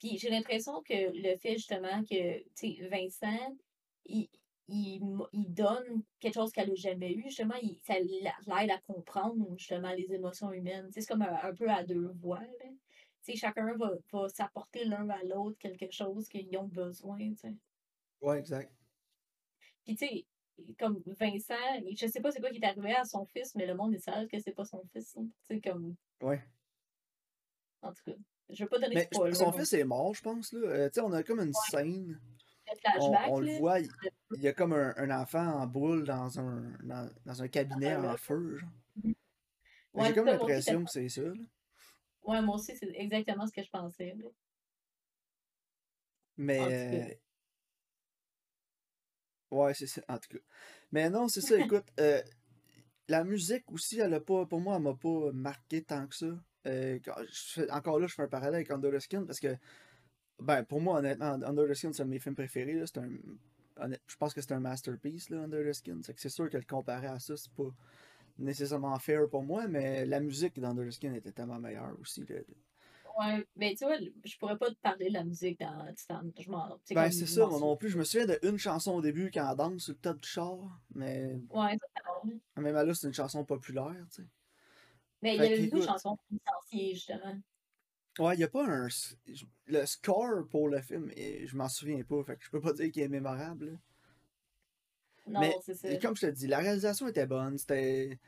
Puis 0.02 0.18
j'ai 0.18 0.30
l'impression 0.30 0.82
que 0.82 1.12
le 1.14 1.36
fait, 1.36 1.52
justement, 1.52 2.02
que, 2.02 2.38
tu 2.56 2.74
sais, 2.74 2.88
Vincent, 2.88 3.56
il, 4.04 4.28
il, 4.66 5.00
il, 5.32 5.54
donne 5.54 6.02
quelque 6.18 6.34
chose 6.34 6.50
qu'elle 6.50 6.70
n'a 6.70 6.74
jamais 6.74 7.12
eu, 7.12 7.22
justement, 7.22 7.54
il, 7.62 7.78
ça 7.84 8.00
l'aide 8.00 8.70
à 8.70 8.78
comprendre, 8.78 9.56
justement, 9.56 9.92
les 9.92 10.12
émotions 10.12 10.50
humaines. 10.50 10.88
C'est 10.90 11.06
comme 11.06 11.22
un, 11.22 11.38
un, 11.44 11.54
peu 11.54 11.70
à 11.70 11.84
deux 11.84 12.08
voix, 12.20 12.40
là 12.40 12.68
chacun 13.36 13.76
va, 13.76 13.92
va 14.12 14.28
s'apporter 14.28 14.84
l'un 14.84 15.08
à 15.08 15.22
l'autre 15.22 15.56
quelque 15.60 15.92
chose 15.92 16.28
qu'ils 16.28 16.58
ont 16.58 16.66
besoin. 16.66 17.32
T'sais. 17.34 17.54
Ouais, 18.20 18.40
exact. 18.40 18.74
Puis, 19.84 19.94
tu 19.94 20.04
sais, 20.08 20.26
comme 20.80 21.00
Vincent, 21.06 21.54
je 21.96 22.08
sais 22.08 22.20
pas 22.20 22.32
c'est 22.32 22.40
quoi 22.40 22.50
qui 22.50 22.58
est 22.58 22.66
arrivé 22.66 22.92
à 22.92 23.04
son 23.04 23.24
fils, 23.26 23.54
mais 23.54 23.66
le 23.66 23.76
monde 23.76 23.94
est 23.94 24.00
sage 24.00 24.26
que 24.26 24.40
c'est 24.40 24.50
pas 24.52 24.64
son 24.64 24.82
fils. 24.92 25.16
Hein. 25.16 25.28
Tu 25.46 25.54
sais, 25.54 25.60
comme. 25.60 25.94
Ouais. 26.20 26.42
En 27.82 27.92
tout 27.92 28.02
cas, 28.04 28.16
je 28.50 28.64
veux 28.64 28.68
pas 28.68 28.78
donner 28.78 28.94
mais 29.12 29.34
Son 29.34 29.52
fils 29.52 29.72
est 29.72 29.84
mort, 29.84 30.14
je 30.14 30.22
pense. 30.22 30.52
Là. 30.52 30.60
Euh, 30.68 30.88
tu 30.88 30.94
sais, 30.94 31.00
on 31.00 31.12
a 31.12 31.22
comme 31.22 31.40
une 31.40 31.54
scène. 31.70 32.20
On, 32.98 33.14
on 33.28 33.40
le 33.40 33.58
voit, 33.58 33.80
il, 33.80 33.88
y 34.36 34.48
a 34.48 34.52
comme 34.52 34.72
un, 34.72 34.94
un, 34.96 35.10
enfant 35.10 35.46
en 35.46 35.66
boule 35.66 36.04
dans 36.04 36.40
un, 36.40 36.72
dans, 36.82 37.10
dans 37.26 37.42
un 37.42 37.48
cabinet 37.48 37.96
en 37.96 38.16
feu. 38.16 38.60
Mhm. 38.96 39.14
J'ai 40.00 40.14
comme 40.14 40.26
l'impression 40.26 40.84
que 40.84 40.90
c'est 40.90 41.08
ça. 41.08 41.22
Là. 41.22 41.34
Ouais, 42.24 42.40
moi 42.40 42.54
aussi, 42.54 42.76
c'est 42.76 42.90
exactement 42.94 43.46
ce 43.46 43.52
que 43.52 43.62
je 43.62 43.70
pensais. 43.70 44.16
Mais. 46.36 47.20
Ouais, 49.50 49.74
c'est 49.74 49.86
ça, 49.86 50.00
en 50.08 50.16
tout 50.18 50.30
cas. 50.30 50.44
Mais 50.92 51.10
non, 51.10 51.28
c'est 51.28 51.42
ça, 51.42 51.58
écoute, 51.58 51.84
euh, 52.00 52.22
la 53.08 53.22
musique 53.22 53.70
aussi, 53.70 54.00
elle 54.00 54.14
a 54.14 54.20
pas, 54.20 54.46
pour 54.46 54.60
moi, 54.60 54.76
elle 54.76 54.82
m'a 54.82 54.94
pas 54.94 55.30
marqué 55.32 55.84
tant 55.84 56.06
que 56.06 56.16
ça. 56.16 56.26
Euh, 56.66 56.98
encore 57.70 57.98
là, 57.98 58.06
je 58.06 58.14
fais 58.14 58.22
un 58.22 58.28
parallèle 58.28 58.56
avec 58.56 58.70
Under 58.70 58.92
the 58.92 59.00
Skin 59.00 59.24
parce 59.24 59.40
que, 59.40 59.56
ben, 60.38 60.62
pour 60.64 60.80
moi, 60.80 60.98
honnêtement, 60.98 61.32
Under 61.44 61.68
the 61.68 61.74
Skin, 61.74 61.92
c'est 61.92 62.02
un 62.02 62.06
de 62.06 62.10
mes 62.10 62.18
films 62.18 62.34
préférés. 62.34 62.82
C'est 62.86 62.98
un, 62.98 63.10
je 64.06 64.16
pense 64.16 64.34
que 64.34 64.40
c'est 64.40 64.52
un 64.52 64.60
masterpiece, 64.60 65.30
là, 65.30 65.42
Under 65.42 65.68
the 65.68 65.72
Skin. 65.72 66.00
C'est 66.02 66.28
sûr 66.28 66.48
que 66.48 66.56
le 66.56 66.64
comparer 66.64 67.08
à 67.08 67.18
ça, 67.18 67.36
c'est 67.36 67.52
pas 67.52 67.70
nécessairement 68.38 68.98
fair 68.98 69.28
pour 69.28 69.42
moi, 69.42 69.66
mais 69.68 70.06
la 70.06 70.20
musique 70.20 70.58
dans 70.60 70.74
The 70.74 70.90
Skin 70.90 71.14
était 71.14 71.32
tellement 71.32 71.58
meilleure 71.58 71.94
aussi. 72.00 72.24
Ouais, 73.18 73.46
mais 73.56 73.74
tu 73.74 73.84
vois, 73.84 73.96
je 73.98 74.38
pourrais 74.38 74.56
pas 74.56 74.70
te 74.70 74.80
parler 74.80 75.08
de 75.08 75.12
la 75.12 75.24
musique 75.24 75.60
dans 75.60 75.92
Titan. 75.94 76.22
Je 76.38 76.50
m'en. 76.50 76.78
Ben, 76.92 77.10
c'est 77.10 77.26
ça, 77.26 77.46
moi 77.46 77.60
non 77.60 77.76
plus. 77.76 77.90
Je 77.90 77.98
me 77.98 78.04
souviens 78.04 78.26
d'une 78.42 78.58
chanson 78.58 78.92
au 78.92 79.02
début 79.02 79.30
quand 79.30 79.48
elle 79.50 79.56
danse 79.56 79.82
sur 79.82 79.92
le 79.92 79.98
top 79.98 80.20
du 80.20 80.28
char, 80.28 80.58
mais. 80.94 81.38
Ouais, 81.50 81.76
ça 81.94 82.60
Même 82.60 82.74
là, 82.74 82.94
c'est 82.94 83.06
une 83.06 83.14
chanson 83.14 83.44
populaire, 83.44 84.06
tu 84.10 84.22
sais. 84.22 84.28
Mais 85.22 85.36
il 85.36 85.42
y 85.42 85.46
a 85.46 85.56
une 85.56 85.74
autre 85.74 85.86
chanson 85.86 86.18
licenciée, 86.30 86.94
justement. 86.94 87.40
Ouais, 88.18 88.34
il 88.34 88.38
n'y 88.38 88.44
a 88.44 88.48
pas 88.48 88.66
un. 88.66 88.88
Le 89.66 89.86
score 89.86 90.46
pour 90.50 90.68
le 90.68 90.80
film, 90.82 91.10
je 91.16 91.56
m'en 91.56 91.68
souviens 91.68 92.02
pas, 92.02 92.22
fait 92.24 92.36
que 92.36 92.44
je 92.44 92.50
peux 92.50 92.60
pas 92.60 92.72
dire 92.72 92.90
qu'il 92.90 93.02
est 93.02 93.08
mémorable. 93.08 93.78
Non, 95.26 95.40
c'est 95.64 95.74
ça. 95.74 95.96
Comme 95.96 96.16
je 96.16 96.26
te 96.26 96.30
dis, 96.32 96.46
la 96.46 96.58
réalisation 96.58 97.08
était 97.08 97.26
bonne. 97.26 97.56
C'était 97.56 98.18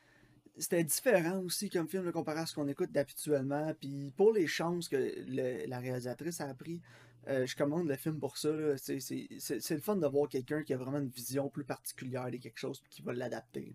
c'était 0.56 0.84
différent 0.84 1.40
aussi 1.40 1.68
comme 1.68 1.88
film 1.88 2.12
comparé 2.12 2.40
à 2.40 2.46
ce 2.46 2.54
qu'on 2.54 2.68
écoute 2.68 2.96
habituellement. 2.96 3.72
Puis 3.74 4.12
pour 4.16 4.32
les 4.32 4.46
chances 4.46 4.88
que 4.88 5.12
la 5.26 5.78
réalisatrice 5.78 6.40
a 6.40 6.54
pris, 6.54 6.80
euh, 7.28 7.46
je 7.46 7.56
commande 7.56 7.88
le 7.88 7.96
film 7.96 8.18
pour 8.18 8.36
ça. 8.38 8.76
C'est 8.76 9.70
le 9.70 9.80
fun 9.80 9.96
de 9.96 10.06
voir 10.06 10.28
quelqu'un 10.28 10.62
qui 10.62 10.72
a 10.72 10.76
vraiment 10.76 10.98
une 10.98 11.08
vision 11.08 11.48
plus 11.48 11.64
particulière 11.64 12.30
de 12.30 12.36
quelque 12.36 12.58
chose 12.58 12.82
qui 12.88 13.02
va 13.02 13.12
l'adapter. 13.12 13.74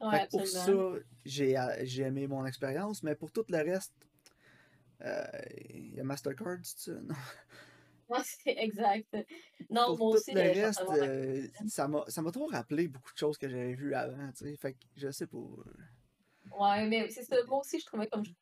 Ouais, 0.00 0.26
pour 0.30 0.46
ça, 0.46 0.70
j'ai 1.24 2.02
aimé 2.02 2.26
mon 2.26 2.44
expérience, 2.46 3.02
mais 3.02 3.14
pour 3.14 3.30
tout 3.32 3.44
le 3.48 3.58
reste, 3.58 3.94
euh, 5.02 5.24
il 5.70 5.94
y 5.94 6.00
a 6.00 6.04
Mastercard, 6.04 6.58
c'est 6.62 6.92
ça? 6.92 7.00
Non? 7.00 7.14
Ouais, 8.08 8.20
c'est 8.22 8.56
exact. 8.56 9.16
Non, 9.68 9.96
moi 9.96 10.10
aussi, 10.10 10.32
le 10.32 10.40
reste, 10.40 10.80
euh, 10.80 11.48
ça 11.66 11.88
m'a 11.88 12.30
trop 12.30 12.46
rappelé 12.46 12.86
beaucoup 12.86 13.12
de 13.12 13.18
choses 13.18 13.36
que 13.36 13.48
j'avais 13.48 13.74
vues 13.74 13.94
avant, 13.94 14.30
tu 14.30 14.44
sais. 14.44 14.56
Fait 14.56 14.74
que 14.74 14.78
je 14.96 15.10
sais 15.10 15.26
pas. 15.26 15.38
Ouais, 16.56 16.86
mais 16.86 17.10
c'est 17.10 17.24
ça. 17.24 17.36
Moi 17.48 17.58
aussi, 17.58 17.80
je 17.80 17.86
trouvais 17.86 18.06
comme. 18.06 18.22
Tu 18.22 18.32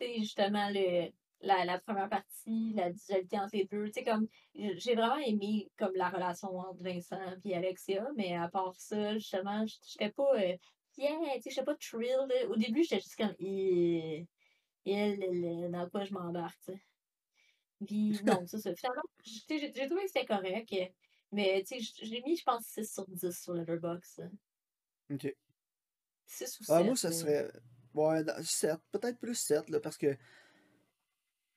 sais, 0.00 0.14
justement, 0.18 0.68
le, 0.70 1.12
la, 1.42 1.64
la 1.64 1.78
première 1.80 2.08
partie, 2.08 2.72
la 2.74 2.90
dualité 2.90 3.38
entre 3.38 3.56
les 3.56 3.64
deux. 3.64 3.86
Tu 3.86 3.92
sais, 3.92 4.04
comme. 4.04 4.28
J'ai 4.54 4.94
vraiment 4.94 5.18
aimé 5.18 5.70
comme 5.78 5.94
la 5.94 6.10
relation 6.10 6.56
entre 6.58 6.82
Vincent 6.82 7.20
et 7.44 7.56
Alexia, 7.56 8.06
mais 8.16 8.36
à 8.36 8.48
part 8.48 8.74
ça, 8.76 9.14
justement, 9.14 9.64
j'étais 9.66 10.10
pas. 10.10 10.34
Euh, 10.34 10.56
yeah, 10.98 11.16
tu 11.36 11.42
sais, 11.42 11.50
j'étais 11.50 11.64
pas 11.64 11.76
thrill. 11.76 12.28
Au 12.48 12.56
début, 12.56 12.82
j'étais 12.82 13.00
juste 13.00 13.16
comme. 13.16 13.34
Il, 13.38 14.26
il, 14.84 15.68
dans 15.70 15.88
quoi 15.88 16.04
je 16.04 16.12
m'embarque, 16.12 16.58
tu 16.64 16.72
sais. 16.72 16.82
Puis 17.86 18.20
non, 18.24 18.42
c'est 18.46 18.58
ça. 18.58 18.74
Finalement, 18.74 19.02
j'ai 19.24 19.86
trouvé 19.86 20.02
que 20.02 20.08
c'était 20.08 20.26
correct. 20.26 20.74
Mais 21.32 21.62
tu 21.66 21.80
sais, 21.80 21.92
j'ai 22.02 22.22
mis, 22.22 22.36
je 22.36 22.44
pense, 22.44 22.64
6 22.66 22.92
sur 22.92 23.06
10 23.06 23.40
sur 23.40 23.54
Letterboxd. 23.54 24.30
Ok. 25.12 25.34
6 26.26 26.60
ou 26.60 26.64
7. 26.64 26.76
Ah, 26.76 26.82
moi, 26.82 26.96
ça 26.96 27.12
serait. 27.12 27.50
Ouais, 27.94 28.22
7, 28.42 28.78
peut-être 28.92 29.18
plus 29.18 29.34
7, 29.34 29.70
là, 29.70 29.80
parce 29.80 29.96
que. 29.96 30.16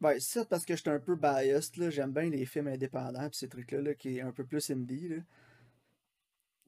Ouais, 0.04 0.20
7 0.20 0.50
parce 0.50 0.66
que 0.66 0.76
j'étais 0.76 0.89
un 0.89 1.00
peu 1.00 1.16
biased, 1.16 1.78
là. 1.78 1.89
J'aime 1.89 2.12
bien 2.12 2.30
les 2.30 2.46
films 2.46 2.68
indépendants 2.68 3.30
pis 3.30 3.38
ces 3.38 3.48
trucs-là, 3.50 3.82
là, 3.82 3.94
qui 3.96 4.18
est 4.18 4.22
un 4.22 4.32
peu 4.34 4.46
plus 4.46 4.70
indie, 4.70 5.08
là. 5.08 5.18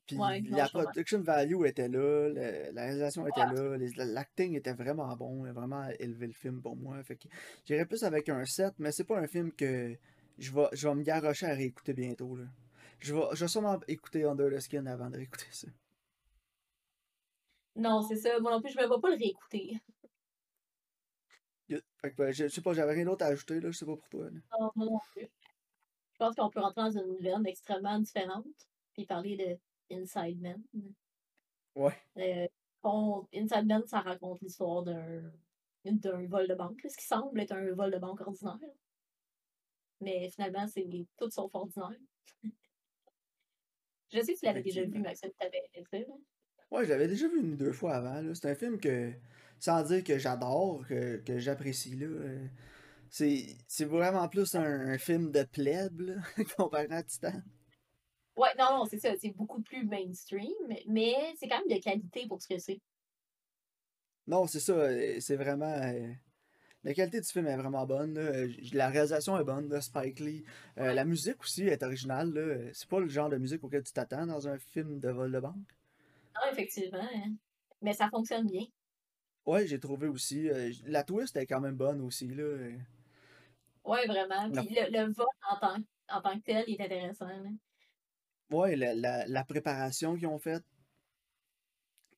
Puis 0.08 0.18
Ouais, 0.18 0.42
la 0.50 0.70
production 0.70 1.22
value 1.22 1.66
était 1.66 1.90
là, 1.90 2.30
la 2.30 2.84
réalisation 2.84 3.28
était 3.28 3.46
là, 3.46 3.76
l'acting 4.06 4.56
était 4.56 4.74
vraiment 4.74 5.16
bon, 5.18 5.52
vraiment 5.52 5.88
élevé 6.00 6.28
le 6.28 6.34
film 6.34 6.62
pour 6.62 6.76
moi. 6.76 7.02
Fait 7.04 7.16
que 7.16 7.28
j'irais 7.66 7.86
plus 7.86 8.04
avec 8.04 8.30
un 8.30 8.46
7, 8.46 8.76
mais 8.78 8.92
c'est 8.92 9.04
pas 9.04 9.18
un 9.20 9.28
film 9.28 9.52
que 9.52 9.98
je 10.38 10.52
vais, 10.54 10.68
je 10.74 10.88
vais 10.88 10.96
me 10.96 11.02
garrocher 11.04 11.48
à 11.48 11.54
réécouter 11.56 11.94
bientôt, 11.94 12.36
là. 12.36 12.46
Je 13.00 13.16
vais, 13.16 13.22
je 13.34 13.46
vais 13.46 13.48
sûrement 13.48 13.80
écouter 13.88 14.26
Under 14.26 14.50
the 14.50 14.60
Skin 14.60 14.86
avant 14.86 15.10
de 15.10 15.18
réécouter 15.18 15.48
ça. 15.52 15.68
Non, 17.76 18.02
c'est 18.02 18.18
ça. 18.18 18.40
Moi 18.40 18.52
non 18.52 18.62
plus, 18.62 18.72
je 18.72 18.78
me 18.78 18.84
vais 18.84 19.02
pas 19.02 19.10
le 19.10 19.18
réécouter. 19.18 19.80
Yeah. 21.68 21.80
Fait 22.02 22.12
que, 22.12 22.16
ben, 22.18 22.32
je, 22.32 22.48
je 22.48 22.54
sais 22.54 22.62
pas, 22.62 22.74
j'avais 22.74 22.94
rien 22.94 23.06
d'autre 23.06 23.26
à 23.26 23.30
ajouter, 23.30 23.60
là, 23.60 23.72
je 23.72 23.78
sais 23.78 23.86
pas 23.86 23.96
pour 23.96 24.10
toi. 24.10 24.30
Non, 24.60 24.72
moi 24.76 24.86
non 24.86 25.00
plus. 25.14 25.24
Je 26.14 26.18
pense 26.18 26.36
qu'on 26.36 26.50
peut 26.50 26.60
rentrer 26.62 26.82
dans 26.84 26.92
une 26.92 27.18
veine 27.18 27.46
extrêmement 27.48 28.00
différente, 28.00 28.46
puis 28.94 29.06
parler 29.06 29.36
de 29.36 29.96
Inside 29.96 30.42
Man. 30.42 30.64
Ouais. 31.76 31.98
Euh, 32.18 32.48
on- 32.84 33.28
Inside 33.34 33.66
Man, 33.66 33.84
ça 33.88 34.00
raconte 34.02 34.42
l'histoire 34.42 34.84
d'un 34.84 35.32
d'un 35.84 36.26
vol 36.26 36.48
de 36.48 36.56
banque, 36.56 36.82
ce 36.90 36.98
qui 36.98 37.06
semble 37.06 37.40
être 37.40 37.52
un 37.52 37.72
vol 37.74 37.92
de 37.92 38.00
banque 38.00 38.20
ordinaire. 38.22 38.58
Mais 40.02 40.30
finalement, 40.32 40.68
c'est 40.68 40.88
tout 41.18 41.30
sauf 41.30 41.54
ordinaire. 41.54 42.00
Je 44.12 44.20
sais 44.22 44.34
que 44.34 44.40
tu 44.40 44.46
l'avais 44.46 44.64
déjà 44.64 44.84
vu. 44.84 45.00
Maxime, 45.00 45.30
tu 45.30 45.36
t'avais 45.38 45.62
fait. 45.92 46.08
Ouais, 46.72 46.86
je 46.86 46.90
l'avais 46.90 47.08
déjà 47.08 47.28
vu 47.28 47.40
une 47.40 47.54
ou 47.54 47.56
deux 47.56 47.72
fois 47.72 47.96
avant. 47.96 48.20
là. 48.22 48.34
C'est 48.34 48.50
un 48.50 48.56
film 48.56 48.80
que, 48.80 49.12
sans 49.60 49.84
dire 49.84 50.04
que 50.04 50.18
j'adore, 50.18 50.86
que, 50.88 51.18
que 51.18 51.40
j'apprécie, 51.40 51.96
là. 51.96 52.08
euh, 52.08 52.48
c'est, 53.10 53.46
c'est 53.68 53.86
vraiment 53.86 54.28
plus 54.30 54.56
un, 54.56 54.64
un 54.64 54.98
film 54.98 55.32
de 55.32 55.44
plèbe, 55.44 56.02
là, 56.02 56.16
comparé 56.58 56.88
à 56.92 57.04
Titan. 57.04 57.42
Ouais, 58.38 58.50
non, 58.60 58.78
non, 58.80 58.86
c'est 58.86 59.00
ça. 59.00 59.16
C'est 59.18 59.32
beaucoup 59.32 59.62
plus 59.62 59.86
mainstream, 59.86 60.52
mais 60.88 61.16
c'est 61.40 61.48
quand 61.48 61.60
même 61.66 61.78
de 61.78 61.82
qualité 61.82 62.28
pour 62.28 62.42
ce 62.42 62.48
que 62.48 62.58
c'est. 62.60 62.82
Non, 64.28 64.48
c'est 64.48 64.60
ça, 64.60 64.74
euh, 64.74 65.20
c'est 65.20 65.36
vraiment... 65.36 65.66
euh, 65.84 66.12
la 66.84 66.94
qualité 66.94 67.22
du 67.22 67.28
film 67.28 67.48
est 67.48 67.58
vraiment 67.58 67.86
bonne, 67.86 68.14
là. 68.16 68.48
La 68.74 68.90
réalisation 68.90 69.40
est 69.40 69.44
bonne, 69.44 69.82
Spike 69.82 70.20
Lee. 70.20 70.44
Euh, 70.78 70.94
la 70.94 71.06
musique 71.06 71.42
aussi 71.42 71.64
est 71.68 71.84
originale, 71.84 72.32
là. 72.34 72.70
C'est 72.74 72.90
pas 72.90 73.00
le 73.00 73.08
genre 73.10 73.30
de 73.30 73.38
musique 73.38 73.64
auquel 73.64 73.84
tu 73.84 73.94
t'attends 73.94 74.26
dans 74.28 74.48
un 74.48 74.58
film 74.60 75.00
de 75.00 75.10
vol 75.10 75.32
de 75.32 75.40
banque. 75.40 75.76
Non, 76.36 76.42
effectivement. 76.52 77.00
hein. 77.02 77.36
Mais 77.82 77.94
ça 77.94 78.10
fonctionne 78.10 78.48
bien. 78.48 78.66
Ouais, 79.46 79.68
j'ai 79.68 79.80
trouvé 79.80 80.08
aussi. 80.08 80.50
euh, 80.50 80.72
la 80.86 81.04
twist 81.04 81.36
est 81.38 81.46
quand 81.46 81.62
même 81.62 81.76
bonne 81.76 82.02
aussi, 82.02 82.28
là. 82.28 82.44
euh. 82.44 82.78
Ouais, 83.84 84.06
vraiment. 84.08 84.48
La- 84.48 84.64
le, 84.64 84.92
le 84.92 85.14
vol 85.14 85.26
en 85.50 85.58
tant, 85.60 85.78
en 86.10 86.22
tant 86.22 86.38
que 86.40 86.44
tel, 86.44 86.64
il 86.68 86.76
est 86.80 86.84
intéressant. 86.86 87.28
là. 87.28 87.50
Ouais, 88.52 88.76
la, 88.76 88.94
la, 88.94 89.28
la 89.28 89.44
préparation 89.44 90.16
qu'ils 90.16 90.28
ont 90.28 90.40
faite. 90.40 90.64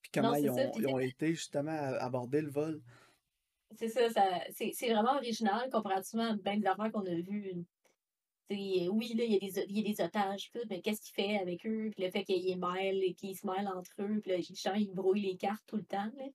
Puis 0.01 0.11
comment 0.13 0.35
ils 0.35 0.45
ça. 0.47 0.53
ont, 0.53 0.71
Puis 0.71 0.83
ils 0.83 0.87
ont 0.87 0.99
été 0.99 1.33
justement 1.33 1.71
à 1.71 1.97
aborder 2.03 2.41
le 2.41 2.49
vol. 2.49 2.81
c'est 3.75 3.89
ça, 3.89 4.09
ça 4.09 4.23
c'est 4.53 4.89
vraiment 4.89 5.15
original 5.15 5.69
comparativement 5.69 6.31
à 6.31 6.35
bien 6.35 6.57
des 6.57 6.67
affaires 6.67 6.91
qu'on 6.91 7.05
a 7.05 7.15
vues. 7.15 7.65
T'sais, 8.49 8.87
oui, 8.87 9.13
là, 9.13 9.25
il 9.25 9.33
y, 9.33 9.35
a 9.35 9.39
des, 9.39 9.65
il 9.67 9.77
y 9.77 9.81
a 9.81 9.93
des 9.93 10.01
otages, 10.01 10.49
tout, 10.51 10.59
mais 10.69 10.81
qu'est-ce 10.81 11.01
qu'il 11.01 11.13
fait 11.13 11.37
avec 11.37 11.65
eux? 11.65 11.89
Puis 11.93 12.05
le 12.05 12.09
fait 12.11 12.23
qu'ils 12.23 12.57
mêlent 12.57 13.03
et 13.03 13.13
qu'ils 13.13 13.35
se 13.35 13.45
mêlent 13.45 13.67
entre 13.67 13.91
eux, 13.99 14.21
puis 14.21 14.31
là, 14.31 14.37
genre, 14.39 14.77
ils 14.77 14.93
brouillent 14.93 15.21
les 15.21 15.35
cartes 15.35 15.65
tout 15.67 15.75
le 15.75 15.83
temps. 15.83 16.09
Là. 16.17 16.25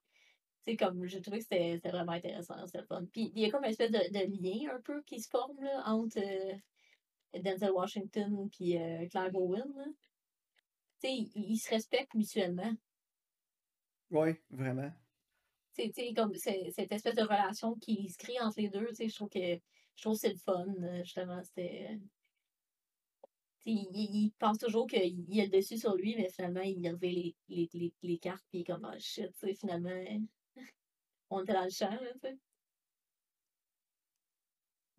C'est 0.65 0.77
comme, 0.77 1.05
j'ai 1.07 1.21
trouvé 1.21 1.39
que 1.39 1.45
c'était 1.45 1.79
vraiment 1.79 2.13
intéressant, 2.13 2.55
c'était 2.67 2.79
le 2.79 2.87
fun. 2.87 3.05
Puis 3.13 3.33
il 3.35 3.43
y 3.43 3.45
a 3.47 3.51
comme 3.51 3.65
une 3.65 3.71
espèce 3.71 3.91
de, 3.91 3.99
de 3.99 4.43
lien 4.43 4.75
un 4.75 4.81
peu 4.81 5.03
qui 5.03 5.21
se 5.21 5.29
forme 5.29 5.61
là, 5.61 5.83
entre 5.87 6.19
euh, 6.19 7.39
Denzel 7.41 7.73
Washington 7.73 8.49
et 8.61 8.81
euh, 8.81 9.09
Clive 9.09 9.35
Owen. 9.35 9.73
Tu 11.01 11.09
sais, 11.09 11.13
ils, 11.13 11.33
ils 11.35 11.59
se 11.59 11.71
respectent 11.71 12.15
mutuellement. 12.15 12.73
Ouais, 14.11 14.41
vraiment. 14.51 14.91
Tu 15.75 15.85
sais, 15.85 15.93
sais, 15.93 16.15
comme 16.15 16.35
cette 16.35 16.93
espèce 16.93 17.15
de 17.15 17.23
relation 17.23 17.75
qui 17.77 18.09
se 18.09 18.19
crée 18.19 18.39
entre 18.41 18.61
les 18.61 18.69
deux, 18.69 18.87
tu 18.89 18.95
sais, 18.95 19.09
je 19.09 19.15
trouve 19.17 19.31
que 19.31 19.59
je 19.97 20.03
trouve 20.03 20.17
c'est 20.17 20.29
le 20.29 20.37
fun, 20.37 20.67
euh, 20.83 21.03
justement. 21.03 21.43
C'était. 21.43 21.99
sais, 23.61 23.71
il, 23.71 24.33
pense 24.39 24.59
toujours 24.59 24.87
qu'il 24.87 25.25
il 25.29 25.41
a 25.41 25.45
le 25.45 25.51
dessus 25.51 25.79
sur 25.79 25.97
lui, 25.97 26.15
mais 26.15 26.29
finalement, 26.29 26.61
il 26.61 26.87
a 26.87 26.93
levé 26.93 27.11
les, 27.11 27.37
les, 27.49 27.71
les, 27.73 27.93
les 28.03 28.19
cartes, 28.19 28.45
puis 28.51 28.59
il 28.59 28.61
est 28.61 28.65
comme, 28.65 28.85
ah 28.85 28.99
shit, 28.99 29.33
tu 29.33 29.49
sais, 29.49 29.55
finalement, 29.55 30.05
on 31.35 31.43
était 31.43 31.53
dans 31.53 31.65
le 31.65 31.71
champ, 31.71 31.91
là, 31.91 32.13
tu 32.15 32.19
sais. 32.21 32.39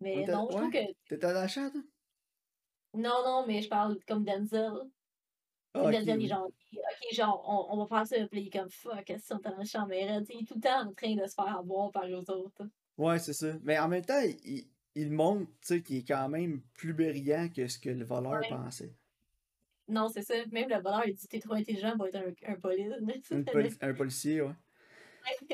Mais 0.00 0.22
était- 0.22 0.32
non, 0.32 0.48
je 0.50 0.56
trouve 0.56 0.70
ouais. 0.70 0.86
que. 0.86 1.08
T'étais 1.08 1.26
dans 1.26 1.32
la 1.40 1.48
chambre, 1.48 1.72
toi? 1.72 1.82
Non, 2.94 3.22
non, 3.24 3.44
mais 3.46 3.62
je 3.62 3.68
parle 3.68 3.98
comme 4.06 4.24
Denzel. 4.24 4.72
Ah, 5.74 5.84
ok, 5.84 5.92
Denzel, 5.92 6.20
il 6.20 6.24
est 6.26 6.28
genre, 6.28 6.46
ok, 6.46 7.12
genre, 7.14 7.44
on, 7.48 7.74
on 7.74 7.84
va 7.84 7.86
faire 7.86 8.06
ça, 8.06 8.26
puis 8.28 8.36
là, 8.38 8.42
il 8.42 8.46
est 8.48 8.50
comme, 8.60 8.70
fuck, 8.70 9.04
qu'est-ce 9.04 9.34
qu'on 9.34 9.40
est 9.40 9.50
dans 9.50 9.58
le 9.58 9.64
champ, 9.64 9.86
mais 9.86 10.02
il 10.02 10.42
est 10.42 10.46
tout 10.46 10.54
le 10.54 10.60
temps 10.60 10.88
en 10.88 10.92
train 10.92 11.14
de 11.16 11.26
se 11.26 11.34
faire 11.34 11.58
avoir 11.58 11.90
par 11.90 12.06
eux 12.06 12.30
autres. 12.30 12.62
Ouais, 12.96 13.18
c'est 13.18 13.32
ça. 13.32 13.54
Mais 13.62 13.78
en 13.78 13.88
même 13.88 14.04
temps, 14.04 14.20
il, 14.44 14.68
il 14.94 15.10
montre, 15.10 15.50
tu 15.60 15.66
sais, 15.66 15.82
qu'il 15.82 15.96
est 15.96 16.04
quand 16.06 16.28
même 16.28 16.60
plus 16.74 16.92
brillant 16.94 17.48
que 17.48 17.66
ce 17.66 17.78
que 17.78 17.90
le 17.90 18.04
voleur 18.04 18.40
Ouais. 18.40 18.48
pensait. 18.48 18.94
Non, 19.88 20.08
c'est 20.08 20.22
ça. 20.22 20.34
Même 20.46 20.68
le 20.68 20.76
voleur, 20.76 21.02
il 21.06 21.14
dit 21.14 21.26
T'es 21.28 21.40
trop 21.40 21.54
intelligent 21.54 21.96
pour 21.96 22.06
être 22.06 22.16
un, 22.16 22.52
un 22.52 22.54
poli- 22.60 23.76
un 23.80 23.94
policier, 23.94 24.42
ouais. 24.42 24.54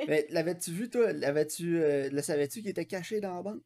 Mais 0.09 0.26
l'avais-tu 0.30 0.72
vu, 0.72 0.90
toi? 0.90 1.12
L'avais-tu, 1.12 1.83
euh, 1.83 2.09
le 2.11 2.22
savais-tu 2.22 2.61
qu'il 2.61 2.70
était 2.70 2.87
caché 2.87 3.20
dans 3.20 3.35
la 3.35 3.42
banque? 3.42 3.64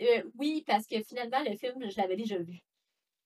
Euh, 0.00 0.22
oui, 0.36 0.62
parce 0.66 0.86
que 0.86 1.02
finalement, 1.02 1.42
le 1.42 1.56
film, 1.56 1.90
je 1.90 1.96
l'avais 1.96 2.16
déjà 2.16 2.38
vu. 2.38 2.58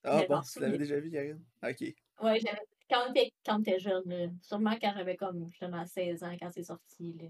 Ah 0.05 0.25
bon, 0.29 0.41
tu 0.41 0.61
l'avais 0.61 0.79
déjà 0.79 0.99
vu, 0.99 1.11
Karine? 1.11 1.41
Ok. 1.63 1.95
J'avais. 2.23 2.61
Quand 2.89 3.07
on 3.07 3.11
était, 3.13 3.33
quand 3.47 3.63
jeune, 3.79 4.03
là. 4.07 4.27
sûrement 4.43 4.77
quand 4.81 4.93
j'avais 4.97 5.17
comme 5.17 5.47
justement 5.47 5.87
16 5.87 6.25
ans, 6.25 6.37
quand 6.41 6.51
c'est 6.51 6.65
sorti. 6.65 7.15
Là. 7.21 7.29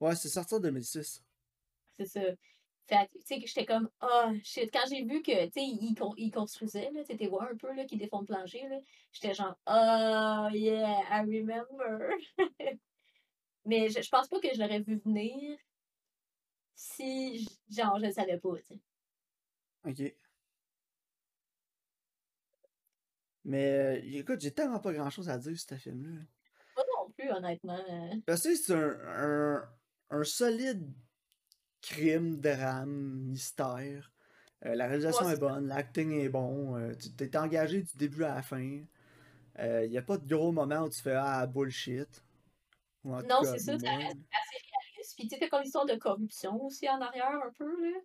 Ouais, 0.00 0.16
c'est 0.16 0.30
sorti 0.30 0.54
en 0.54 0.60
2006. 0.60 1.22
C'est 1.98 2.06
ça. 2.06 2.20
Fait 2.86 3.06
tu 3.12 3.20
sais, 3.26 3.38
que 3.38 3.46
j'étais 3.46 3.66
comme, 3.66 3.90
ah, 4.00 4.32
shit. 4.42 4.70
Quand 4.72 4.88
j'ai 4.88 5.04
vu 5.04 5.20
que, 5.20 5.44
tu 5.46 5.52
sais, 5.52 5.62
ils 5.62 5.94
con- 5.94 6.14
ils 6.16 6.30
construisaient, 6.30 6.90
là, 6.90 7.02
tu 7.04 7.26
voir 7.28 7.48
un 7.50 7.56
peu, 7.56 7.70
là, 7.74 7.84
qu'ils 7.84 7.98
défont 7.98 8.20
le 8.20 8.26
plancher, 8.26 8.66
là, 8.66 8.78
j'étais 9.12 9.34
genre, 9.34 9.58
oh, 9.66 10.48
yeah, 10.54 11.02
I 11.10 11.20
remember. 11.20 12.16
Mais 13.68 13.88
je, 13.88 14.02
je 14.02 14.08
pense 14.10 14.28
pas 14.28 14.40
que 14.40 14.48
je 14.54 14.58
l'aurais 14.60 14.80
vu 14.80 14.96
venir 15.04 15.58
si, 16.74 17.46
genre, 17.68 17.98
je 17.98 18.06
le 18.06 18.12
savais 18.12 18.38
pas, 18.38 18.56
tu 18.58 18.62
sais. 18.74 18.80
Ok. 19.84 20.00
Mais 23.44 23.70
euh, 23.72 24.00
écoute, 24.18 24.40
j'ai 24.40 24.52
tellement 24.52 24.80
pas 24.80 24.92
grand 24.92 25.10
chose 25.10 25.28
à 25.28 25.38
dire 25.38 25.58
sur 25.58 25.68
ce 25.70 25.74
film-là. 25.76 26.20
Pas 26.74 26.82
non 26.96 27.10
plus, 27.10 27.30
honnêtement. 27.30 27.78
euh. 27.90 28.16
Parce 28.26 28.42
que 28.42 28.54
c'est 28.54 28.74
un, 28.74 28.98
un, 29.06 29.68
un 30.10 30.24
solide 30.24 30.92
crime, 31.82 32.40
drame, 32.40 32.90
mystère. 33.30 34.12
Euh, 34.66 34.74
la 34.74 34.86
réalisation 34.88 35.26
Ouais, 35.26 35.34
est 35.34 35.36
bonne, 35.36 35.68
l'acting 35.68 36.12
est 36.12 36.28
bon, 36.28 36.76
euh, 36.76 36.94
tu 36.94 37.12
t'es 37.14 37.36
engagé 37.36 37.82
du 37.82 37.96
début 37.96 38.24
à 38.24 38.34
la 38.36 38.42
fin. 38.42 38.82
Il 39.60 39.90
n'y 39.90 39.98
a 39.98 40.02
pas 40.02 40.18
de 40.18 40.26
gros 40.28 40.52
moments 40.52 40.82
où 40.84 40.88
tu 40.88 41.00
fais 41.02 41.14
Ah 41.16 41.46
bullshit. 41.46 42.22
En 43.04 43.22
Non, 43.22 43.42
c'est 43.42 43.58
ça, 43.58 43.78
ça 43.78 43.90
reste 43.96 44.16
assez 44.32 44.58
réaliste. 44.70 45.14
Puis 45.16 45.28
tu 45.28 45.34
sais, 45.34 45.38
t'as 45.40 45.48
comme 45.48 45.62
l'histoire 45.62 45.86
de 45.86 45.94
corruption 45.96 46.62
aussi 46.62 46.88
en 46.88 47.00
arrière 47.00 47.40
un 47.44 47.52
peu, 47.56 47.90
là. 47.90 47.98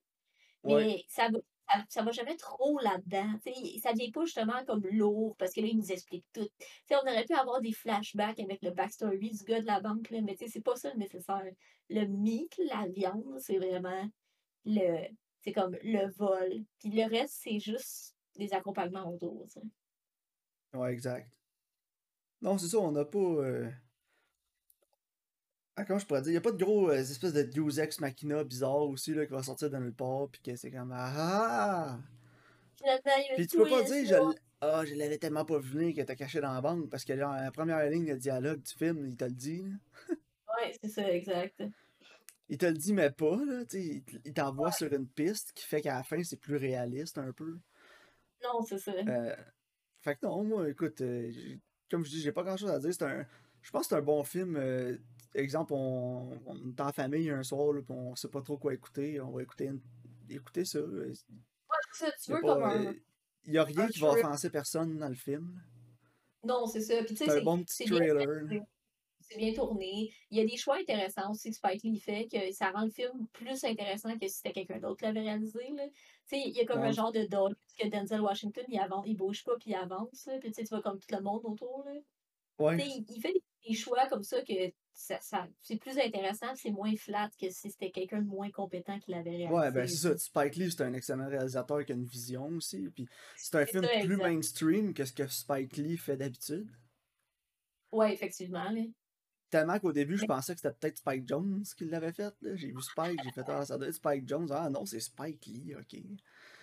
Mais 0.65 0.73
Ouais, 0.73 1.03
ça 1.09 1.27
va, 1.29 1.39
ça, 1.69 1.83
ça 1.89 2.03
va 2.03 2.11
jamais 2.11 2.37
trop 2.37 2.79
là-dedans. 2.79 3.33
Ça 3.81 3.91
devient 3.93 4.11
pas 4.11 4.23
justement 4.25 4.63
comme 4.65 4.85
lourd 4.87 5.35
parce 5.37 5.51
que 5.53 5.61
là, 5.61 5.67
ils 5.67 5.77
nous 5.77 5.91
expliquent 5.91 6.25
tout. 6.33 6.47
Tu 6.59 6.65
sais, 6.87 6.95
on 6.95 7.01
aurait 7.01 7.25
pu 7.25 7.33
avoir 7.33 7.59
des 7.59 7.73
flashbacks 7.73 8.39
avec 8.39 8.61
le 8.61 8.71
backstory 8.71 9.31
du 9.31 9.43
gars 9.43 9.59
de 9.61 9.65
la 9.65 9.81
banque, 9.81 10.09
là, 10.09 10.21
mais 10.21 10.35
tu 10.35 10.45
sais, 10.45 10.51
c'est 10.51 10.61
pas 10.61 10.75
ça 10.75 10.91
le 10.93 10.99
nécessaire. 10.99 11.43
Le 11.89 12.05
meat, 12.05 12.55
la 12.69 12.87
viande, 12.87 13.37
c'est 13.39 13.57
vraiment 13.57 14.09
le. 14.65 15.07
C'est 15.41 15.51
comme 15.51 15.75
le 15.83 16.09
vol. 16.15 16.63
Puis 16.79 16.89
le 16.91 17.03
reste, 17.09 17.39
c'est 17.43 17.59
juste 17.59 18.15
des 18.37 18.53
accompagnements 18.53 19.11
autour. 19.11 19.45
sais. 19.49 19.59
ouais, 20.73 20.93
exact. 20.93 21.29
Non, 22.41 22.57
c'est 22.57 22.67
ça, 22.67 22.77
on 22.79 22.91
n'a 22.93 23.03
pas. 23.05 23.17
euh, 23.19 23.69
Ah, 25.75 25.85
comment 25.85 25.99
je 25.99 26.05
pourrais 26.05 26.21
dire? 26.21 26.29
Il 26.29 26.33
n'y 26.33 26.37
a 26.37 26.41
pas 26.41 26.51
de 26.51 26.63
gros 26.63 26.89
euh, 26.91 26.97
espèce 26.97 27.33
de 27.33 27.41
Deus 27.41 27.79
Ex 27.79 27.99
Machina 27.99 28.43
bizarre 28.43 28.83
aussi 28.83 29.13
là, 29.13 29.25
qui 29.25 29.31
va 29.31 29.41
sortir 29.41 29.69
de 29.71 29.77
nulle 29.77 29.93
part, 29.93 30.27
puis 30.31 30.41
que 30.41 30.55
c'est 30.55 30.69
comme 30.71 30.91
Ah! 30.91 31.11
ah! 31.15 31.99
Finalement, 32.77 33.01
il 33.17 33.27
y 33.27 33.31
a 33.31 33.35
Puis 33.35 33.47
tu 33.47 33.57
peux 33.57 33.67
pas 33.67 33.81
dire, 33.83 34.05
je, 34.05 34.35
ah, 34.61 34.85
je 34.85 34.93
l'avais 34.93 35.17
tellement 35.17 35.45
pas 35.45 35.57
vu 35.57 35.69
venir 35.69 35.95
que 35.95 36.01
t'es 36.01 36.15
caché 36.15 36.41
dans 36.41 36.53
la 36.53 36.61
banque, 36.61 36.89
parce 36.89 37.03
que 37.03 37.17
genre, 37.17 37.33
la 37.33 37.51
première 37.51 37.83
ligne 37.89 38.05
de 38.13 38.15
dialogue 38.17 38.61
du 38.61 38.73
film, 38.73 39.05
il 39.07 39.17
te 39.17 39.25
le 39.25 39.31
dit. 39.31 39.63
Ouais, 40.09 40.71
c'est 40.79 40.89
ça, 40.89 41.11
exact. 41.11 41.63
Il 42.49 42.57
te 42.59 42.67
le 42.67 42.73
dit, 42.73 42.93
mais 42.93 43.09
pas, 43.09 43.37
là, 43.43 43.65
tu 43.65 43.81
sais, 43.81 44.03
il 44.25 44.33
t'envoie 44.33 44.71
sur 44.71 44.91
une 44.93 45.07
piste 45.07 45.53
qui 45.53 45.65
fait 45.65 45.81
qu'à 45.81 45.95
la 45.95 46.03
fin, 46.03 46.23
c'est 46.23 46.37
plus 46.39 46.57
réaliste 46.57 47.17
un 47.17 47.31
peu. 47.31 47.57
Non, 48.43 48.61
c'est 48.61 48.77
ça. 48.77 48.91
Euh, 48.91 49.35
fait 50.01 50.15
que 50.15 50.25
non, 50.25 50.43
moi, 50.43 50.69
écoute, 50.69 51.01
euh, 51.01 51.31
comme 51.89 52.05
je 52.05 52.11
dis, 52.11 52.21
j'ai 52.21 52.31
pas 52.31 52.43
grand 52.43 52.57
chose 52.57 52.69
à 52.69 52.77
dire. 52.79 52.93
C'est 52.93 53.03
un, 53.03 53.25
je 53.61 53.71
pense 53.71 53.83
que 53.83 53.89
c'est 53.89 53.95
un 53.95 54.01
bon 54.01 54.23
film. 54.23 54.55
euh, 54.57 54.97
exemple, 55.33 55.73
on, 55.73 56.31
on 56.45 56.69
est 56.71 56.81
en 56.81 56.91
famille 56.91 57.29
un 57.29 57.43
soir, 57.43 57.73
là, 57.73 57.81
puis 57.81 57.93
on 57.93 58.15
sait 58.15 58.29
pas 58.29 58.41
trop 58.41 58.57
quoi 58.57 58.73
écouter, 58.73 59.19
on 59.21 59.31
va 59.31 59.41
écouter, 59.43 59.65
une- 59.65 59.81
écouter 60.29 60.65
ça. 60.65 60.79
euh, 60.79 61.07
Ouais, 61.09 61.75
c'est 61.93 62.05
ça, 62.05 62.11
tu 62.23 62.31
veux 62.31 62.41
pas, 62.41 62.53
comme 62.53 62.63
un. 62.63 62.85
euh, 62.87 62.93
y 63.45 63.57
a 63.57 63.63
rien 63.63 63.79
un 63.85 63.87
qui 63.87 63.99
va 63.99 64.09
offenser 64.11 64.49
personne 64.49 64.97
dans 64.97 65.09
le 65.09 65.15
film. 65.15 65.59
Non, 66.43 66.65
c'est 66.67 66.81
ça. 66.81 66.97
Puis 67.03 67.15
tu 67.15 67.23
sais, 67.23 67.25
C'est 67.25 67.39
un 67.39 67.43
bon 67.43 67.63
petit 67.63 67.85
trailer. 67.85 68.27
c'est 69.21 69.37
bien 69.37 69.53
tourné. 69.53 70.13
Il 70.29 70.37
y 70.37 70.41
a 70.41 70.45
des 70.45 70.57
choix 70.57 70.75
intéressants 70.77 71.31
aussi 71.31 71.49
que 71.49 71.55
Spike 71.55 71.81
Lee 71.83 71.99
fait, 71.99 72.27
que 72.27 72.51
ça 72.51 72.69
rend 72.71 72.83
le 72.83 72.91
film 72.91 73.27
plus 73.31 73.63
intéressant 73.63 74.17
que 74.19 74.27
si 74.27 74.35
c'était 74.35 74.51
quelqu'un 74.51 74.79
d'autre 74.79 74.97
qui 74.97 75.05
l'avait 75.05 75.21
réalisé. 75.21 75.69
Là. 75.75 75.87
Tu 75.87 75.93
sais, 76.25 76.39
il 76.45 76.53
y 76.55 76.59
a 76.59 76.65
comme 76.65 76.81
un 76.81 76.91
genre 76.91 77.11
de 77.13 77.23
dog 77.25 77.53
que 77.79 77.87
Denzel 77.87 78.19
Washington, 78.21 78.65
il, 78.67 78.77
avance, 78.77 79.05
il 79.07 79.15
bouge 79.15 79.43
pas 79.45 79.55
puis 79.57 79.71
il 79.71 79.75
avance. 79.75 80.25
Là, 80.27 80.37
puis 80.39 80.51
tu 80.51 80.63
vois 80.65 80.81
comme 80.81 80.99
tout 80.99 81.15
le 81.15 81.21
monde 81.21 81.41
autour. 81.45 81.85
Là. 81.85 81.93
Ouais. 82.59 82.77
il, 82.85 83.05
il 83.09 83.21
fait 83.21 83.31
des, 83.33 83.43
des 83.69 83.73
choix 83.75 84.05
comme 84.09 84.23
ça 84.23 84.41
que 84.41 84.53
ça, 84.93 85.19
ça, 85.21 85.47
c'est 85.61 85.77
plus 85.77 85.97
intéressant, 85.97 86.55
c'est 86.55 86.69
moins 86.71 86.95
flat 86.95 87.29
que 87.39 87.49
si 87.49 87.71
c'était 87.71 87.91
quelqu'un 87.91 88.21
de 88.21 88.27
moins 88.27 88.51
compétent 88.51 88.99
qui 88.99 89.11
l'avait 89.11 89.31
réalisé. 89.31 89.53
Ouais, 89.53 89.71
ben 89.71 89.87
c'est 89.87 89.95
ça. 89.97 90.17
Spike 90.17 90.55
Lee, 90.55 90.71
c'est 90.71 90.83
un 90.83 90.93
excellent 90.93 91.27
réalisateur 91.27 91.83
qui 91.83 91.91
a 91.91 91.95
une 91.95 92.05
vision 92.05 92.45
aussi. 92.47 92.89
Puis 92.89 93.07
c'est 93.35 93.55
un 93.55 93.65
film 93.65 93.83
ça, 93.83 93.89
plus 93.89 94.13
exact. 94.13 94.23
mainstream 94.23 94.93
que 94.93 95.03
ce 95.05 95.13
que 95.13 95.27
Spike 95.27 95.77
Lee 95.77 95.97
fait 95.97 96.15
d'habitude. 96.17 96.69
Ouais, 97.91 98.13
effectivement. 98.13 98.69
Là. 98.69 98.81
Tellement 99.49 99.79
qu'au 99.79 99.91
début, 99.91 100.17
je 100.17 100.25
pensais 100.25 100.53
que 100.55 100.61
c'était 100.61 100.73
peut-être 100.73 100.97
Spike 100.97 101.27
Jones 101.27 101.63
qui 101.77 101.85
l'avait 101.85 102.11
fait. 102.13 102.33
là. 102.41 102.55
J'ai 102.55 102.71
vu 102.71 102.81
Spike, 102.81 103.19
j'ai 103.23 103.31
fait 103.31 103.43
Ah, 103.47 103.65
ça 103.65 103.77
doit 103.77 103.87
être 103.87 103.93
Spike 103.95 104.27
Jones. 104.27 104.47
Ah 104.51 104.69
non, 104.69 104.85
c'est 104.85 104.99
Spike 104.99 105.45
Lee, 105.47 105.75
ok. 105.75 105.99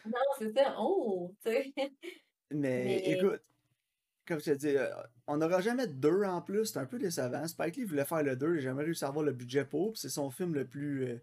Non, 0.07 0.19
c'est 0.39 0.53
ça. 0.53 0.75
Oh, 0.79 1.33
tu 1.45 1.51
sais. 1.51 1.73
Mais 2.53 2.85
Mais 2.85 3.03
écoute, 3.13 3.43
comme 4.31 4.39
je 4.41 4.53
te 4.53 4.57
dis, 4.57 4.77
euh, 4.77 4.89
on 5.27 5.39
n'aura 5.39 5.61
jamais 5.61 5.89
de 5.89 5.93
deux 5.93 6.23
en 6.23 6.41
plus, 6.41 6.67
c'est 6.67 6.79
un 6.79 6.87
peu 6.87 6.99
décevant. 6.99 7.47
Spike 7.49 7.77
Lee 7.77 7.85
voulait 7.85 8.05
faire 8.05 8.23
le 8.23 8.37
2, 8.37 8.47
il 8.47 8.55
n'a 8.55 8.61
jamais 8.61 8.85
réussi 8.85 9.05
à 9.05 9.09
avoir 9.09 9.25
le 9.25 9.33
budget 9.33 9.65
pour, 9.65 9.97
c'est 9.97 10.09
son 10.09 10.31
film 10.31 10.55
le 10.55 10.67
plus. 10.67 11.05
euh, 11.05 11.21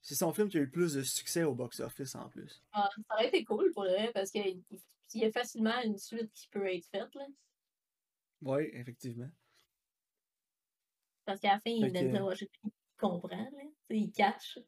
c'est 0.00 0.14
son 0.14 0.32
film 0.32 0.48
qui 0.48 0.56
a 0.58 0.60
eu 0.60 0.64
le 0.64 0.70
plus 0.70 0.94
de 0.94 1.02
succès 1.02 1.42
au 1.42 1.54
box-office 1.54 2.14
en 2.14 2.28
plus. 2.28 2.62
ah, 2.72 2.88
ça 3.08 3.14
aurait 3.14 3.28
été 3.28 3.44
cool 3.44 3.72
pour 3.72 3.84
le 3.84 4.12
parce 4.12 4.30
qu'il 4.30 4.62
il 5.14 5.20
y 5.20 5.24
a 5.24 5.32
facilement 5.32 5.80
une 5.84 5.98
suite 5.98 6.32
qui 6.32 6.48
peut 6.48 6.66
être 6.66 6.86
faite. 6.86 7.14
Là. 7.14 7.26
Oui, 8.40 8.70
effectivement. 8.72 9.28
Parce 11.24 11.38
qu'à 11.40 11.54
la 11.54 11.60
fin, 11.60 11.70
il 11.70 12.48
comprend. 12.98 13.36
Là. 13.36 13.62
Il 13.90 14.10
catch. 14.12 14.58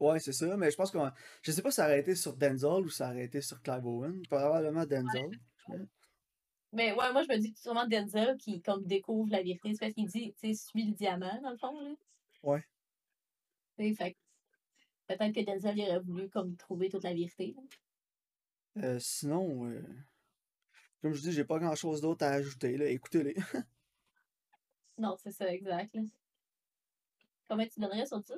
ouais, 0.00 0.18
c'est 0.18 0.32
ça, 0.32 0.56
mais 0.56 0.70
je 0.70 0.76
pense 0.76 0.90
qu'on. 0.90 1.10
Je 1.42 1.50
sais 1.52 1.62
pas 1.62 1.70
si 1.70 1.76
ça 1.76 1.86
aurait 1.86 2.00
été 2.00 2.14
sur 2.14 2.36
Denzel 2.36 2.84
ou 2.84 2.88
si 2.90 2.96
ça 2.96 3.10
aurait 3.10 3.24
été 3.24 3.40
sur 3.40 3.62
Clive 3.62 3.86
Owen. 3.86 4.20
Probablement 4.28 4.84
Denzel. 4.84 5.30
Mais 6.72 6.92
ouais, 6.92 7.12
moi, 7.12 7.22
je 7.22 7.28
me 7.28 7.38
dis 7.38 7.50
que 7.52 7.58
c'est 7.58 7.64
sûrement 7.64 7.86
Denzel 7.86 8.36
qui 8.38 8.62
comme 8.62 8.84
découvre 8.84 9.30
la 9.30 9.42
vérité. 9.42 9.72
C'est 9.74 9.80
parce 9.80 9.94
qu'il 9.94 10.06
dit, 10.06 10.32
tu 10.40 10.54
sais, 10.54 10.54
suis 10.54 10.84
le 10.84 10.92
diamant, 10.92 11.40
dans 11.42 11.50
le 11.50 11.56
fond. 11.56 11.78
Là. 11.80 11.94
Ouais. 12.42 12.64
Tu 13.76 13.88
sais, 13.88 13.94
fait 13.94 14.16
peut-être 15.08 15.34
que 15.34 15.44
Denzel 15.44 15.78
il 15.78 15.88
aurait 15.88 16.00
voulu 16.00 16.28
comme 16.28 16.56
trouver 16.56 16.88
toute 16.88 17.02
la 17.02 17.12
vérité. 17.12 17.56
Euh, 18.76 18.98
sinon, 19.00 19.66
euh, 19.66 19.82
comme 21.02 21.12
je 21.12 21.22
dis, 21.22 21.32
j'ai 21.32 21.44
pas 21.44 21.58
grand 21.58 21.74
chose 21.74 22.00
d'autre 22.00 22.24
à 22.24 22.30
ajouter. 22.30 22.76
Là. 22.76 22.86
Écoutez-les. 22.86 23.34
Non, 24.98 25.16
c'est 25.16 25.32
ça, 25.32 25.50
exact. 25.50 25.94
là. 25.94 26.02
Combien 27.48 27.66
tu 27.66 27.80
donnerais 27.80 28.04
sur 28.04 28.20
10? 28.20 28.34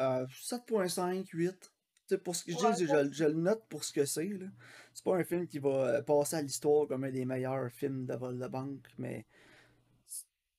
Euh, 0.00 0.26
7.5, 0.26 1.24
8. 1.32 1.72
Tu 2.08 2.14
sais, 2.14 2.18
pour 2.18 2.36
ce 2.36 2.44
que 2.44 2.52
je 2.52 2.56
dis, 2.76 2.86
je, 2.86 3.12
je 3.12 3.24
le 3.24 3.32
note 3.34 3.64
pour 3.68 3.82
ce 3.82 3.92
que 3.92 4.04
c'est. 4.04 4.28
là. 4.28 4.46
C'est 4.94 5.04
pas 5.04 5.16
un 5.16 5.24
film 5.24 5.48
qui 5.48 5.58
va 5.58 5.96
euh, 5.96 6.02
passer 6.02 6.36
à 6.36 6.42
l'histoire 6.42 6.86
comme 6.86 7.02
un 7.04 7.10
des 7.10 7.24
meilleurs 7.24 7.70
films 7.72 8.06
de 8.06 8.14
vol 8.14 8.38
de 8.38 8.46
banque, 8.46 8.86
mais 8.98 9.26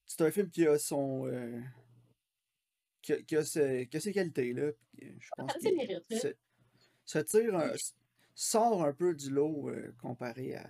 c'est- 0.06 0.22
un 0.22 0.32
film 0.32 0.50
qui 0.50 0.68
a 0.68 0.78
son. 0.78 1.26
euh, 1.28 1.62
qui, 3.02 3.14
a, 3.14 3.22
qui 3.22 3.36
a 3.38 3.44
ses, 3.46 3.88
qui 3.90 3.96
a 3.98 4.00
ses 4.02 4.12
qualités. 4.12 4.52
Là. 4.52 4.64
euh, 4.64 4.74
Je 5.00 5.30
pense 5.38 5.52
se, 6.20 6.34
se 7.06 7.20
tire 7.20 7.56
un- 7.56 7.72
sort 8.36 8.84
un 8.84 8.94
peu 8.94 9.16
du 9.16 9.30
lot 9.30 9.70
euh, 9.70 9.94
comparé 10.02 10.56
à. 10.56 10.70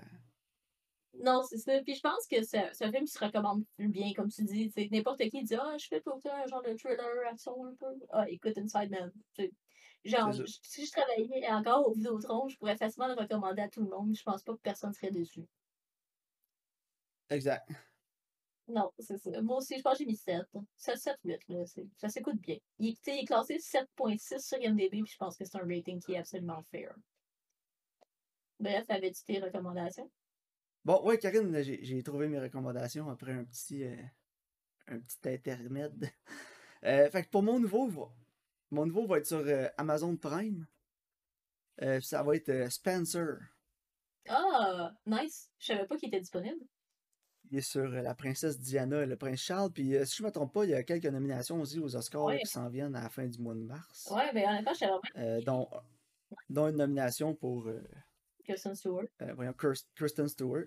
Non, 1.20 1.42
c'est 1.42 1.58
ça. 1.58 1.82
Puis 1.82 1.96
je 1.96 2.02
pense 2.02 2.28
que 2.28 2.44
c'est 2.44 2.60
un 2.86 2.92
film 2.92 3.06
qui 3.06 3.12
se 3.14 3.18
recommande 3.26 3.66
plus 3.76 3.88
bien, 3.88 4.14
comme 4.14 4.30
tu 4.30 4.44
dis. 4.44 4.72
N'importe 4.92 5.28
qui 5.30 5.42
dit 5.44 5.56
Ah, 5.56 5.76
je 5.80 5.88
fais 5.88 6.02
pour 6.02 6.20
toi 6.22 6.36
un 6.36 6.46
genre 6.46 6.62
de 6.62 6.76
thriller, 6.76 7.28
action 7.32 7.66
un 7.66 7.74
peu. 7.74 7.88
Ah, 8.12 8.30
écoute, 8.30 8.56
Inside 8.60 8.92
Man. 8.92 9.12
Genre, 10.08 10.34
si 10.64 10.86
je 10.86 10.92
travaillais 10.92 11.48
encore 11.50 11.88
au 11.88 11.94
Vidéotron, 11.94 12.48
je 12.48 12.58
pourrais 12.58 12.78
facilement 12.78 13.08
le 13.08 13.14
recommander 13.14 13.62
à 13.62 13.70
tout 13.70 13.82
le 13.82 13.90
monde. 13.90 14.16
Je 14.16 14.24
pense 14.24 14.44
pas 14.44 14.54
que 14.54 14.62
personne 14.62 14.94
serait 14.94 15.12
dessus. 15.12 15.46
Exact. 17.30 17.70
Non, 18.70 18.92
c'est 19.00 19.18
ça. 19.18 19.42
Moi 19.42 19.58
aussi, 19.58 19.78
je 19.78 19.82
pense 19.82 19.94
que 19.94 20.00
j'ai 20.00 20.06
mis 20.06 20.16
7. 20.16 20.46
7, 20.76 20.98
7, 20.98 21.18
8, 21.24 21.40
là. 21.50 21.64
Ça 21.98 22.10
s'écoute 22.10 22.40
bien. 22.42 22.58
Il, 22.80 22.96
il 23.06 23.14
est 23.14 23.26
classé 23.26 23.58
7.6 23.58 24.40
sur 24.40 24.58
IMDb, 24.58 25.04
puis 25.04 25.12
je 25.12 25.18
pense 25.18 25.38
que 25.38 25.46
c'est 25.46 25.58
un 25.58 25.66
rating 25.68 26.02
qui 26.02 26.14
est 26.14 26.18
absolument 26.18 26.62
fair. 26.64 26.94
Bref, 28.60 28.86
avais-tu 28.90 29.24
tes 29.24 29.40
recommandations? 29.40 30.10
Bon, 30.84 31.02
ouais, 31.04 31.18
Karine, 31.18 31.62
j'ai 31.62 32.04
trouvé 32.04 32.28
mes 32.28 32.40
recommandations 32.40 33.10
après 33.10 33.34
un 33.34 33.44
petit, 33.44 33.84
euh, 33.84 34.02
un 34.88 35.00
petit 35.00 35.30
intermède. 35.30 36.10
Euh, 36.84 37.10
fait 37.10 37.24
que 37.24 37.30
pour 37.30 37.42
mon 37.42 37.60
nouveau, 37.60 37.90
mon 38.72 38.86
nouveau 38.86 39.06
va 39.08 39.18
être 39.20 39.26
sur 39.28 39.38
euh, 39.46 39.68
Amazon 39.78 40.16
Prime. 40.18 40.66
Euh, 41.82 42.00
ça 42.02 42.24
va 42.24 42.36
être 42.36 42.50
euh, 42.50 42.70
Spencer. 42.70 43.38
Ah, 44.30 44.92
nice. 45.06 45.50
Je 45.60 45.68
savais 45.68 45.86
pas 45.86 45.96
qu'il 45.98 46.10
était 46.10 46.20
disponible. 46.20 46.60
Il 47.50 47.60
est 47.60 47.62
sur 47.62 47.88
la 47.88 48.14
princesse 48.14 48.60
Diana 48.60 49.04
et 49.04 49.06
le 49.06 49.16
prince 49.16 49.40
Charles. 49.40 49.72
Puis 49.72 49.94
si 50.06 50.18
je 50.18 50.24
ne 50.24 50.28
me 50.28 50.32
trompe 50.34 50.54
pas, 50.54 50.66
il 50.66 50.72
y 50.72 50.74
a 50.74 50.84
quelques 50.84 51.06
nominations 51.06 51.62
aussi 51.62 51.80
aux 51.80 51.96
Oscars 51.96 52.24
Ouais. 52.26 52.40
qui 52.40 52.48
s'en 52.48 52.68
viennent 52.68 52.96
à 52.96 53.04
la 53.04 53.10
fin 53.10 53.26
du 53.26 53.40
mois 53.40 53.54
de 53.54 53.62
mars. 53.62 54.10
Ouais, 54.12 54.34
ben 54.34 54.50
honnêtement, 54.50 54.74
je 54.74 54.80
savais 54.80 54.92
pas 55.14 55.42
dont, 55.46 55.70
dont 56.50 56.68
une 56.68 56.76
nomination 56.76 57.34
pour 57.36 57.70
Kirsten 58.44 58.76
Stewart. 58.76 59.06
voyons, 59.36 59.54
Kirst- 59.54 59.88
Kristen 59.96 60.28
Stewart. 60.28 60.66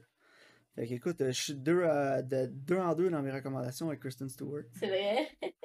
Fait 0.74 0.86
que 0.86 0.94
écoute, 0.94 1.16
je 1.18 1.30
suis 1.32 1.54
deux, 1.54 1.82
à- 1.84 2.22
de, 2.22 2.46
deux 2.46 2.78
en 2.78 2.94
deux 2.94 3.10
dans 3.10 3.20
mes 3.20 3.32
recommandations 3.32 3.88
avec 3.88 4.00
Kristen 4.00 4.30
Stewart. 4.30 4.62
C'est 4.78 4.86
vrai. 4.88 5.28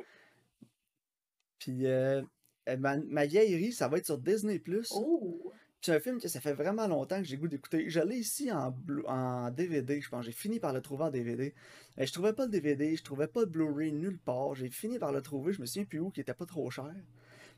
Puis 1.65 1.87
euh, 1.87 2.21
euh, 2.69 2.77
ma, 2.77 2.97
ma 2.97 3.25
vieillerie, 3.25 3.73
ça 3.73 3.87
va 3.87 3.97
être 3.97 4.05
sur 4.05 4.19
Disney+. 4.19 4.61
Oh! 4.91 5.51
c'est 5.81 5.95
un 5.95 5.99
film 5.99 6.19
que 6.19 6.27
ça 6.27 6.39
fait 6.39 6.53
vraiment 6.53 6.87
longtemps 6.87 7.17
que 7.17 7.23
j'ai 7.23 7.37
goût 7.37 7.47
d'écouter. 7.47 7.89
Je 7.89 7.99
l'ai 7.99 8.17
ici 8.17 8.51
en, 8.51 8.75
en 9.07 9.49
DVD, 9.49 9.99
je 9.99 10.09
pense. 10.09 10.25
J'ai 10.25 10.31
fini 10.31 10.59
par 10.59 10.73
le 10.73 10.81
trouver 10.81 11.05
en 11.05 11.09
DVD. 11.09 11.55
Euh, 11.99 12.05
je 12.05 12.13
trouvais 12.13 12.33
pas 12.33 12.45
le 12.45 12.51
DVD, 12.51 12.95
je 12.95 13.03
trouvais 13.03 13.27
pas 13.27 13.39
le 13.39 13.45
Blu-ray 13.47 13.93
nulle 13.93 14.19
part. 14.19 14.53
J'ai 14.53 14.69
fini 14.69 14.99
par 14.99 15.11
le 15.11 15.23
trouver, 15.23 15.53
je 15.53 15.61
me 15.61 15.65
souviens 15.65 15.85
plus 15.85 15.99
où, 15.99 16.11
qui 16.11 16.21
était 16.21 16.35
pas 16.35 16.45
trop 16.45 16.69
cher. 16.69 16.93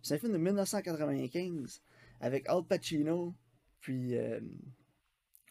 C'est 0.02 0.16
un 0.16 0.20
film 0.20 0.32
de 0.32 0.38
1995 0.38 1.82
avec 2.22 2.48
Al 2.48 2.64
Pacino, 2.64 3.36
puis 3.82 4.16
euh, 4.16 4.40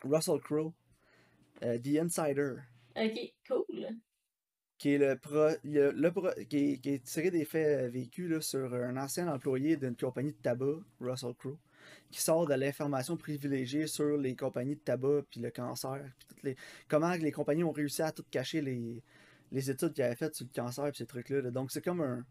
Russell 0.02 0.40
Crowe, 0.40 0.72
euh, 1.62 1.78
The 1.78 1.98
Insider 1.98 2.54
Ok, 2.96 3.34
cool. 3.48 3.86
Qui 4.78 4.90
est 4.92 4.98
le, 4.98 5.16
pro, 5.16 5.48
le, 5.64 6.10
pro- 6.10 6.30
qui, 6.48 6.80
est, 6.84 7.04
tiré 7.04 7.30
des 7.30 7.44
faits 7.44 7.86
euh, 7.86 7.88
vécus 7.88 8.28
là, 8.30 8.40
sur 8.40 8.74
un 8.74 8.96
ancien 8.96 9.26
employé 9.32 9.76
d'une 9.76 9.96
compagnie 9.96 10.32
de 10.32 10.38
tabac, 10.42 10.80
Russell 11.00 11.34
Crowe, 11.34 11.56
qui 12.10 12.20
sort 12.20 12.46
de 12.46 12.54
l'information 12.54 13.16
privilégiée 13.16 13.86
sur 13.86 14.16
les 14.18 14.36
compagnies 14.36 14.74
de 14.76 14.80
tabac 14.80 15.22
puis 15.30 15.40
le 15.40 15.50
cancer, 15.50 16.02
puis 16.18 16.26
toutes 16.28 16.42
les 16.42 16.56
comment 16.88 17.12
les 17.14 17.32
compagnies 17.32 17.64
ont 17.64 17.72
réussi 17.72 18.02
à 18.02 18.12
tout 18.12 18.24
cacher 18.30 18.60
les, 18.60 19.02
les 19.52 19.70
études 19.70 19.92
qu'ils 19.92 20.04
avaient 20.04 20.16
faites 20.16 20.34
sur 20.34 20.46
le 20.46 20.54
cancer 20.54 20.84
puis 20.86 20.98
ces 20.98 21.06
trucs-là. 21.06 21.40
là. 21.42 21.50
Donc 21.50 21.70
c'est 21.70 21.82
comme 21.82 22.00
un 22.02 22.24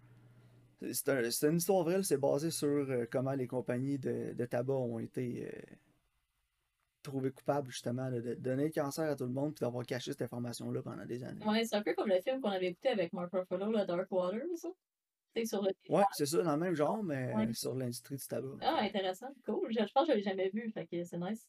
c'est 0.91 1.09
un- 1.09 1.49
une 1.49 1.57
histoire 1.57 1.83
vraie, 1.83 2.03
c'est 2.03 2.17
basé 2.17 2.51
sur 2.51 2.67
euh, 2.67 3.05
comment 3.09 3.31
les 3.31 3.47
compagnies 3.47 3.97
de, 3.97 4.33
de 4.33 4.45
tabac 4.45 4.73
ont 4.73 4.99
été 4.99 5.47
euh, 5.47 5.61
trouvées 7.05 7.31
coupables 7.31 7.69
justement 7.71 8.09
là, 8.09 8.19
de 8.19 8.33
donner 8.35 8.65
le 8.65 8.71
cancer 8.71 9.09
à 9.09 9.15
tout 9.15 9.25
le 9.25 9.31
monde 9.31 9.53
puis 9.55 9.61
d'avoir 9.63 9.85
caché 9.85 10.11
cette 10.11 10.21
information-là 10.23 10.81
pendant 10.81 11.05
des 11.05 11.23
années. 11.23 11.45
Ouais, 11.45 11.63
c'est 11.65 11.75
un 11.75 11.81
peu 11.83 11.93
comme 11.93 12.09
le 12.09 12.19
film 12.21 12.41
qu'on 12.41 12.49
avait 12.49 12.67
écouté 12.67 12.89
avec 12.89 13.13
Mark 13.13 13.31
Ruffalo, 13.33 13.71
le 13.71 13.85
Dark 13.85 14.11
Waters. 14.11 14.71
C'est 15.33 15.45
sur 15.45 15.61
le. 15.61 15.71
Ouais, 15.89 16.03
c'est 16.13 16.25
ça, 16.25 16.41
dans 16.43 16.53
le 16.53 16.59
même 16.59 16.75
genre, 16.75 17.03
mais 17.03 17.33
Ouais. 17.35 17.53
sur 17.53 17.75
l'industrie 17.75 18.15
du 18.15 18.25
tabac. 18.25 18.57
Ah, 18.61 18.79
intéressant. 18.81 19.27
Cool. 19.45 19.69
Je, 19.71 19.85
je 19.85 19.91
pense 19.91 20.07
que 20.07 20.13
je 20.13 20.17
l'avais 20.17 20.23
jamais 20.23 20.49
vu, 20.49 20.71
fait 20.71 20.85
que 20.87 21.03
c'est 21.03 21.17
nice. 21.17 21.45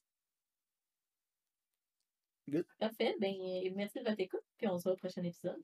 Good. 2.48 2.66
Parfait. 2.78 3.14
Ben, 3.20 3.32
merci 3.74 3.98
de 4.00 4.04
votre 4.04 4.20
écoute, 4.20 4.42
puis 4.56 4.66
on 4.68 4.78
se 4.78 4.84
voit 4.84 4.92
au 4.92 4.96
prochain 4.96 5.22
épisode. 5.22 5.62